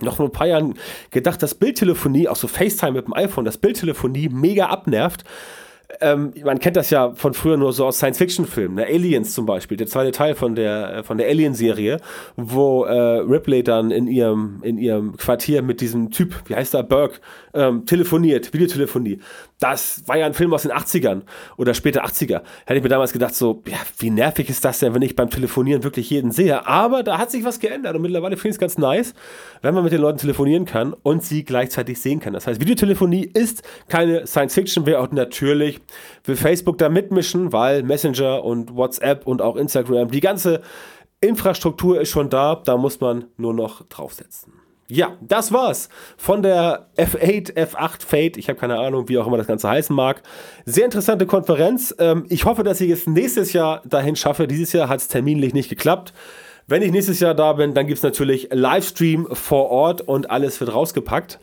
noch 0.00 0.16
vor 0.16 0.26
ein 0.26 0.32
paar 0.32 0.46
Jahren 0.46 0.74
gedacht, 1.10 1.42
dass 1.42 1.54
Bildtelefonie, 1.54 2.26
auch 2.26 2.36
so 2.36 2.48
FaceTime 2.48 2.92
mit 2.92 3.06
dem 3.06 3.12
iPhone, 3.12 3.44
dass 3.44 3.58
Bildtelefonie 3.58 4.30
mega 4.30 4.66
abnervt. 4.66 5.24
Ähm, 6.00 6.32
man 6.42 6.58
kennt 6.58 6.76
das 6.76 6.88
ja 6.90 7.12
von 7.14 7.34
früher 7.34 7.56
nur 7.56 7.72
so 7.72 7.86
aus 7.86 7.98
Science-Fiction-Filmen, 7.98 8.76
ne? 8.76 8.86
Aliens 8.86 9.34
zum 9.34 9.46
Beispiel, 9.46 9.76
der 9.76 9.86
zweite 9.86 10.10
Teil 10.10 10.34
von 10.34 10.54
der, 10.54 11.04
von 11.04 11.16
der 11.18 11.28
Alien-Serie, 11.28 12.00
wo 12.36 12.84
äh, 12.84 12.92
Ripley 12.92 13.62
dann 13.62 13.90
in 13.90 14.06
ihrem, 14.06 14.60
in 14.62 14.78
ihrem 14.78 15.16
Quartier 15.16 15.62
mit 15.62 15.80
diesem 15.80 16.10
Typ, 16.10 16.34
wie 16.46 16.56
heißt 16.56 16.74
er, 16.74 16.82
Burke, 16.82 17.20
ähm, 17.54 17.86
telefoniert, 17.86 18.52
Videotelefonie. 18.52 19.20
Das 19.58 20.02
war 20.06 20.18
ja 20.18 20.26
ein 20.26 20.34
Film 20.34 20.52
aus 20.52 20.62
den 20.62 20.72
80ern 20.72 21.22
oder 21.56 21.72
später 21.72 22.04
80er. 22.04 22.42
Hätte 22.66 22.76
ich 22.76 22.82
mir 22.82 22.90
damals 22.90 23.14
gedacht, 23.14 23.34
so, 23.34 23.62
ja, 23.66 23.78
wie 23.98 24.10
nervig 24.10 24.50
ist 24.50 24.64
das 24.66 24.80
denn, 24.80 24.94
wenn 24.94 25.00
ich 25.00 25.16
beim 25.16 25.30
Telefonieren 25.30 25.82
wirklich 25.82 26.10
jeden 26.10 26.30
sehe? 26.30 26.66
Aber 26.66 27.02
da 27.02 27.16
hat 27.16 27.30
sich 27.30 27.42
was 27.42 27.58
geändert 27.58 27.96
und 27.96 28.02
mittlerweile 28.02 28.36
finde 28.36 28.48
ich 28.48 28.56
es 28.56 28.60
ganz 28.60 28.76
nice, 28.76 29.14
wenn 29.62 29.74
man 29.74 29.82
mit 29.82 29.94
den 29.94 30.02
Leuten 30.02 30.18
telefonieren 30.18 30.66
kann 30.66 30.92
und 30.92 31.24
sie 31.24 31.42
gleichzeitig 31.42 31.98
sehen 32.00 32.20
kann. 32.20 32.34
Das 32.34 32.46
heißt, 32.46 32.60
Videotelefonie 32.60 33.30
ist 33.32 33.62
keine 33.88 34.26
Science-Fiction, 34.26 34.84
wäre 34.84 35.00
auch 35.00 35.10
natürlich, 35.10 35.80
will 36.24 36.36
Facebook 36.36 36.76
da 36.76 36.90
mitmischen, 36.90 37.52
weil 37.52 37.82
Messenger 37.82 38.44
und 38.44 38.74
WhatsApp 38.76 39.26
und 39.26 39.40
auch 39.40 39.56
Instagram, 39.56 40.10
die 40.10 40.20
ganze 40.20 40.60
Infrastruktur 41.22 41.98
ist 41.98 42.10
schon 42.10 42.28
da, 42.28 42.60
da 42.62 42.76
muss 42.76 43.00
man 43.00 43.24
nur 43.38 43.54
noch 43.54 43.82
draufsetzen. 43.88 44.65
Ja, 44.88 45.16
das 45.20 45.52
war's 45.52 45.88
von 46.16 46.42
der 46.42 46.88
F8, 46.96 47.54
F8 47.54 48.06
Fate. 48.06 48.36
Ich 48.36 48.48
habe 48.48 48.58
keine 48.58 48.78
Ahnung, 48.78 49.08
wie 49.08 49.18
auch 49.18 49.26
immer 49.26 49.36
das 49.36 49.48
Ganze 49.48 49.68
heißen 49.68 49.94
mag. 49.94 50.22
Sehr 50.64 50.84
interessante 50.84 51.26
Konferenz. 51.26 51.94
Ähm, 51.98 52.24
ich 52.28 52.44
hoffe, 52.44 52.62
dass 52.62 52.80
ich 52.80 52.90
es 52.90 53.06
nächstes 53.06 53.52
Jahr 53.52 53.82
dahin 53.84 54.14
schaffe. 54.14 54.46
Dieses 54.46 54.72
Jahr 54.72 54.88
hat 54.88 55.00
es 55.00 55.08
terminlich 55.08 55.54
nicht 55.54 55.68
geklappt. 55.68 56.12
Wenn 56.68 56.82
ich 56.82 56.92
nächstes 56.92 57.20
Jahr 57.20 57.34
da 57.34 57.52
bin, 57.52 57.74
dann 57.74 57.86
gibt 57.86 57.98
es 57.98 58.02
natürlich 58.02 58.48
Livestream 58.52 59.28
vor 59.32 59.70
Ort 59.70 60.02
und 60.02 60.30
alles 60.30 60.60
wird 60.60 60.72
rausgepackt. 60.72 61.40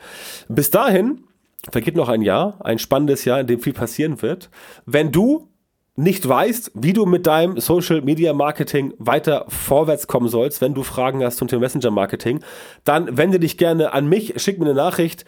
Bis 0.47 0.71
dahin 0.71 1.23
vergeht 1.71 1.95
noch 1.95 2.09
ein 2.09 2.21
Jahr, 2.21 2.57
ein 2.61 2.79
spannendes 2.79 3.23
Jahr, 3.25 3.39
in 3.39 3.47
dem 3.47 3.59
viel 3.59 3.73
passieren 3.73 4.21
wird. 4.21 4.49
Wenn 4.85 5.11
du 5.11 5.49
nicht 5.95 6.27
weißt, 6.27 6.71
wie 6.73 6.93
du 6.93 7.05
mit 7.05 7.27
deinem 7.27 7.59
Social 7.59 8.01
Media 8.01 8.33
Marketing 8.33 8.93
weiter 8.97 9.45
vorwärts 9.47 10.07
kommen 10.07 10.27
sollst, 10.27 10.61
wenn 10.61 10.73
du 10.73 10.83
Fragen 10.83 11.23
hast 11.23 11.37
zum 11.37 11.47
Thema 11.47 11.61
Messenger 11.61 11.91
Marketing, 11.91 12.39
dann 12.83 13.17
wende 13.17 13.39
dich 13.39 13.57
gerne 13.57 13.93
an 13.93 14.07
mich, 14.07 14.41
schick 14.41 14.59
mir 14.59 14.65
eine 14.65 14.73
Nachricht, 14.73 15.25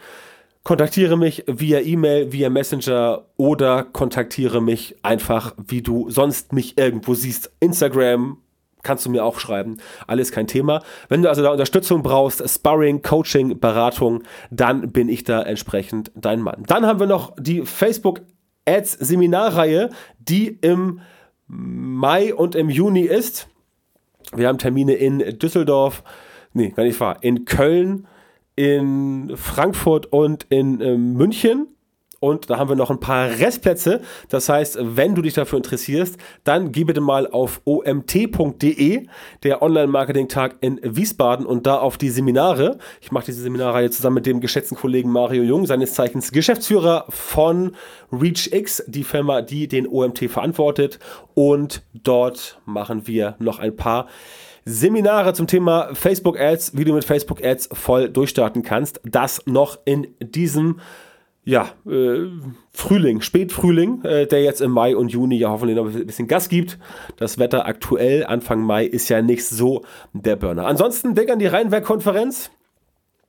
kontaktiere 0.64 1.16
mich 1.16 1.44
via 1.46 1.80
E-Mail, 1.80 2.32
via 2.32 2.50
Messenger 2.50 3.26
oder 3.36 3.84
kontaktiere 3.84 4.60
mich 4.60 4.96
einfach, 5.02 5.54
wie 5.64 5.82
du 5.82 6.10
sonst 6.10 6.52
mich 6.52 6.76
irgendwo 6.76 7.14
siehst. 7.14 7.52
Instagram, 7.60 8.38
kannst 8.82 9.06
du 9.06 9.10
mir 9.10 9.24
auch 9.24 9.38
schreiben. 9.38 9.76
Alles 10.08 10.32
kein 10.32 10.48
Thema. 10.48 10.82
Wenn 11.08 11.22
du 11.22 11.28
also 11.28 11.42
da 11.42 11.50
Unterstützung 11.50 12.02
brauchst, 12.02 12.42
Sparring, 12.48 13.02
Coaching, 13.02 13.60
Beratung, 13.60 14.24
dann 14.50 14.92
bin 14.92 15.08
ich 15.08 15.22
da 15.22 15.42
entsprechend 15.42 16.10
dein 16.16 16.40
Mann. 16.40 16.64
Dann 16.66 16.86
haben 16.86 16.98
wir 16.98 17.06
noch 17.06 17.34
die 17.38 17.62
Facebook 17.62 18.22
Ads 18.66 18.92
Seminarreihe, 18.92 19.90
die 20.18 20.58
im 20.60 21.00
Mai 21.46 22.34
und 22.34 22.54
im 22.54 22.68
Juni 22.68 23.02
ist. 23.02 23.48
Wir 24.34 24.48
haben 24.48 24.58
Termine 24.58 24.94
in 24.94 25.38
Düsseldorf, 25.38 26.02
nee, 26.52 26.70
gar 26.70 26.82
nicht 26.82 26.98
wahr, 26.98 27.18
in 27.22 27.44
Köln, 27.44 28.08
in 28.56 29.32
Frankfurt 29.36 30.06
und 30.06 30.46
in 30.48 30.80
äh, 30.80 30.96
München. 30.96 31.75
Und 32.26 32.50
da 32.50 32.58
haben 32.58 32.68
wir 32.68 32.74
noch 32.74 32.90
ein 32.90 32.98
paar 32.98 33.28
Restplätze. 33.38 34.00
Das 34.28 34.48
heißt, 34.48 34.78
wenn 34.80 35.14
du 35.14 35.22
dich 35.22 35.34
dafür 35.34 35.58
interessierst, 35.58 36.16
dann 36.42 36.72
geh 36.72 36.82
bitte 36.82 37.00
mal 37.00 37.28
auf 37.30 37.60
omt.de, 37.64 39.06
der 39.44 39.62
Online-Marketing-Tag 39.62 40.56
in 40.60 40.80
Wiesbaden 40.82 41.46
und 41.46 41.68
da 41.68 41.78
auf 41.78 41.98
die 41.98 42.10
Seminare. 42.10 42.78
Ich 43.00 43.12
mache 43.12 43.26
diese 43.26 43.42
Seminarreihe 43.42 43.90
zusammen 43.90 44.14
mit 44.14 44.26
dem 44.26 44.40
geschätzten 44.40 44.76
Kollegen 44.76 45.08
Mario 45.08 45.44
Jung, 45.44 45.66
seines 45.66 45.94
Zeichens 45.94 46.32
Geschäftsführer 46.32 47.04
von 47.10 47.76
ReachX, 48.10 48.82
die 48.88 49.04
Firma, 49.04 49.40
die 49.42 49.68
den 49.68 49.86
OMT 49.86 50.28
verantwortet. 50.28 50.98
Und 51.34 51.84
dort 51.94 52.60
machen 52.64 53.06
wir 53.06 53.36
noch 53.38 53.60
ein 53.60 53.76
paar 53.76 54.08
Seminare 54.64 55.32
zum 55.32 55.46
Thema 55.46 55.94
Facebook 55.94 56.40
Ads, 56.40 56.76
wie 56.76 56.84
du 56.84 56.92
mit 56.92 57.04
Facebook 57.04 57.44
Ads 57.44 57.68
voll 57.72 58.08
durchstarten 58.08 58.64
kannst. 58.64 59.00
Das 59.04 59.46
noch 59.46 59.78
in 59.84 60.08
diesem 60.18 60.80
ja, 61.46 61.70
äh, 61.88 62.26
Frühling, 62.72 63.20
Spätfrühling, 63.20 64.02
äh, 64.02 64.26
der 64.26 64.42
jetzt 64.42 64.60
im 64.60 64.72
Mai 64.72 64.96
und 64.96 65.12
Juni 65.12 65.38
ja 65.38 65.48
hoffentlich 65.48 65.76
noch 65.76 65.86
ein 65.86 66.04
bisschen 66.04 66.26
Gas 66.26 66.48
gibt. 66.48 66.76
Das 67.18 67.38
Wetter 67.38 67.66
aktuell 67.66 68.26
Anfang 68.26 68.60
Mai 68.60 68.84
ist 68.84 69.08
ja 69.08 69.22
nicht 69.22 69.46
so 69.46 69.84
der 70.12 70.34
Burner. 70.34 70.66
Ansonsten 70.66 71.14
denk 71.14 71.30
an 71.30 71.38
die 71.38 71.46
Rheinwerk-Konferenz. 71.46 72.50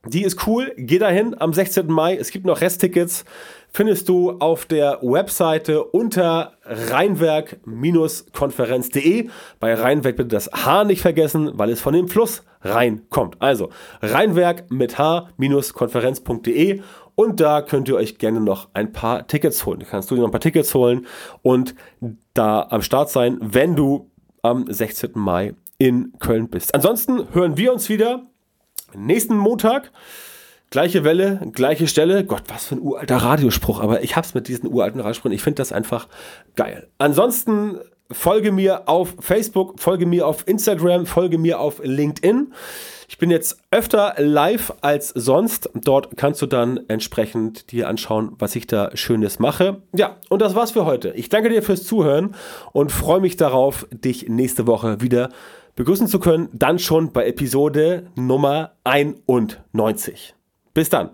Die 0.06 0.23
ist 0.23 0.47
cool. 0.47 0.73
Geh 0.77 0.97
dahin 0.97 1.39
am 1.39 1.53
16. 1.53 1.91
Mai. 1.91 2.15
Es 2.15 2.32
gibt 2.32 2.45
noch 2.45 2.62
Resttickets. 2.62 3.23
Findest 3.69 4.10
du 4.10 4.32
auf 4.39 4.65
der 4.65 4.97
Webseite 5.03 5.84
unter 5.84 6.53
rheinwerk-konferenz.de. 6.63 9.30
Bei 9.60 9.75
Rheinwerk 9.75 10.15
bitte 10.15 10.30
das 10.30 10.49
H 10.51 10.86
nicht 10.86 11.01
vergessen, 11.01 11.51
weil 11.53 11.69
es 11.69 11.82
von 11.82 11.93
dem 11.93 12.08
Fluss 12.08 12.41
Rhein 12.62 13.03
kommt. 13.10 13.41
Also 13.41 13.69
Rheinwerk 14.01 14.71
mit 14.71 14.97
H-konferenz.de 14.97 16.82
und 17.17 17.39
da 17.39 17.63
könnt 17.63 17.89
ihr 17.89 17.95
euch 17.95 18.19
gerne 18.19 18.39
noch 18.39 18.69
ein 18.75 18.93
paar 18.93 19.25
Tickets 19.25 19.65
holen. 19.65 19.80
Da 19.80 19.88
kannst 19.88 20.12
du 20.12 20.15
dir 20.15 20.21
noch 20.21 20.27
ein 20.27 20.32
paar 20.32 20.39
Tickets 20.39 20.75
holen 20.75 21.08
und 21.41 21.73
da 22.36 22.67
am 22.69 22.84
Start 22.84 23.10
sein, 23.10 23.39
wenn 23.41 23.75
du 23.75 24.12
am 24.43 24.71
16. 24.71 25.13
Mai 25.15 25.56
in 25.80 26.13
Köln 26.19 26.47
bist. 26.47 26.75
Ansonsten 26.75 27.34
hören 27.34 27.58
wir 27.58 27.73
uns 27.73 27.89
wieder 27.89 28.27
nächsten 28.93 29.36
Montag. 29.36 29.91
Gleiche 30.69 31.03
Welle, 31.03 31.41
gleiche 31.53 31.88
Stelle. 31.88 32.23
Gott, 32.23 32.43
was 32.49 32.65
für 32.65 32.75
ein 32.75 32.82
uralter 32.82 33.17
Radiospruch. 33.17 33.82
Aber 33.82 34.03
ich 34.03 34.15
hab's 34.15 34.36
mit 34.36 34.47
diesen 34.47 34.71
uralten 34.71 35.01
Radiosprüchen. 35.01 35.36
Ich 35.36 35.41
finde 35.41 35.62
das 35.62 35.71
einfach 35.71 36.08
geil. 36.56 36.88
Ansonsten 36.99 37.80
folge 38.12 38.52
mir 38.52 38.88
auf 38.88 39.15
Facebook, 39.20 39.80
folge 39.80 40.06
mir 40.06 40.28
auf 40.28 40.48
Instagram, 40.48 41.06
folge 41.06 41.38
mir 41.38 41.60
auf 41.60 41.82
LinkedIn. 41.84 42.54
Ich 43.10 43.17
bin 43.17 43.32
jetzt 43.32 43.62
öfter 43.72 44.15
live 44.17 44.74
als 44.82 45.10
sonst. 45.10 45.70
Dort 45.74 46.17
kannst 46.17 46.41
du 46.41 46.46
dann 46.46 46.82
entsprechend 46.88 47.72
dir 47.72 47.88
anschauen, 47.88 48.34
was 48.38 48.56
ich 48.56 48.67
da 48.67 48.96
Schönes 48.96 49.39
mache. 49.39 49.82
Ja, 49.96 50.17
und 50.30 50.41
das 50.41 50.56
war's 50.56 50.72
für 50.72 50.86
heute. 50.86 51.10
Ich 51.15 51.30
danke 51.30 51.50
dir 51.50 51.63
fürs 51.63 51.86
Zuhören 51.86 52.36
und 52.74 52.91
freue 52.91 53.22
mich 53.22 53.38
darauf, 53.38 53.88
dich 53.91 54.28
nächste 54.28 54.67
Woche 54.67 55.02
wieder 55.02 55.30
begrüßen 55.76 56.08
zu 56.08 56.20
können. 56.20 56.50
Dann 56.52 56.80
schon 56.80 57.13
bei 57.13 57.26
Episode 57.28 58.08
Nummer 58.15 58.74
91. 58.84 60.36
Bis 60.74 60.89
dann. 60.89 61.12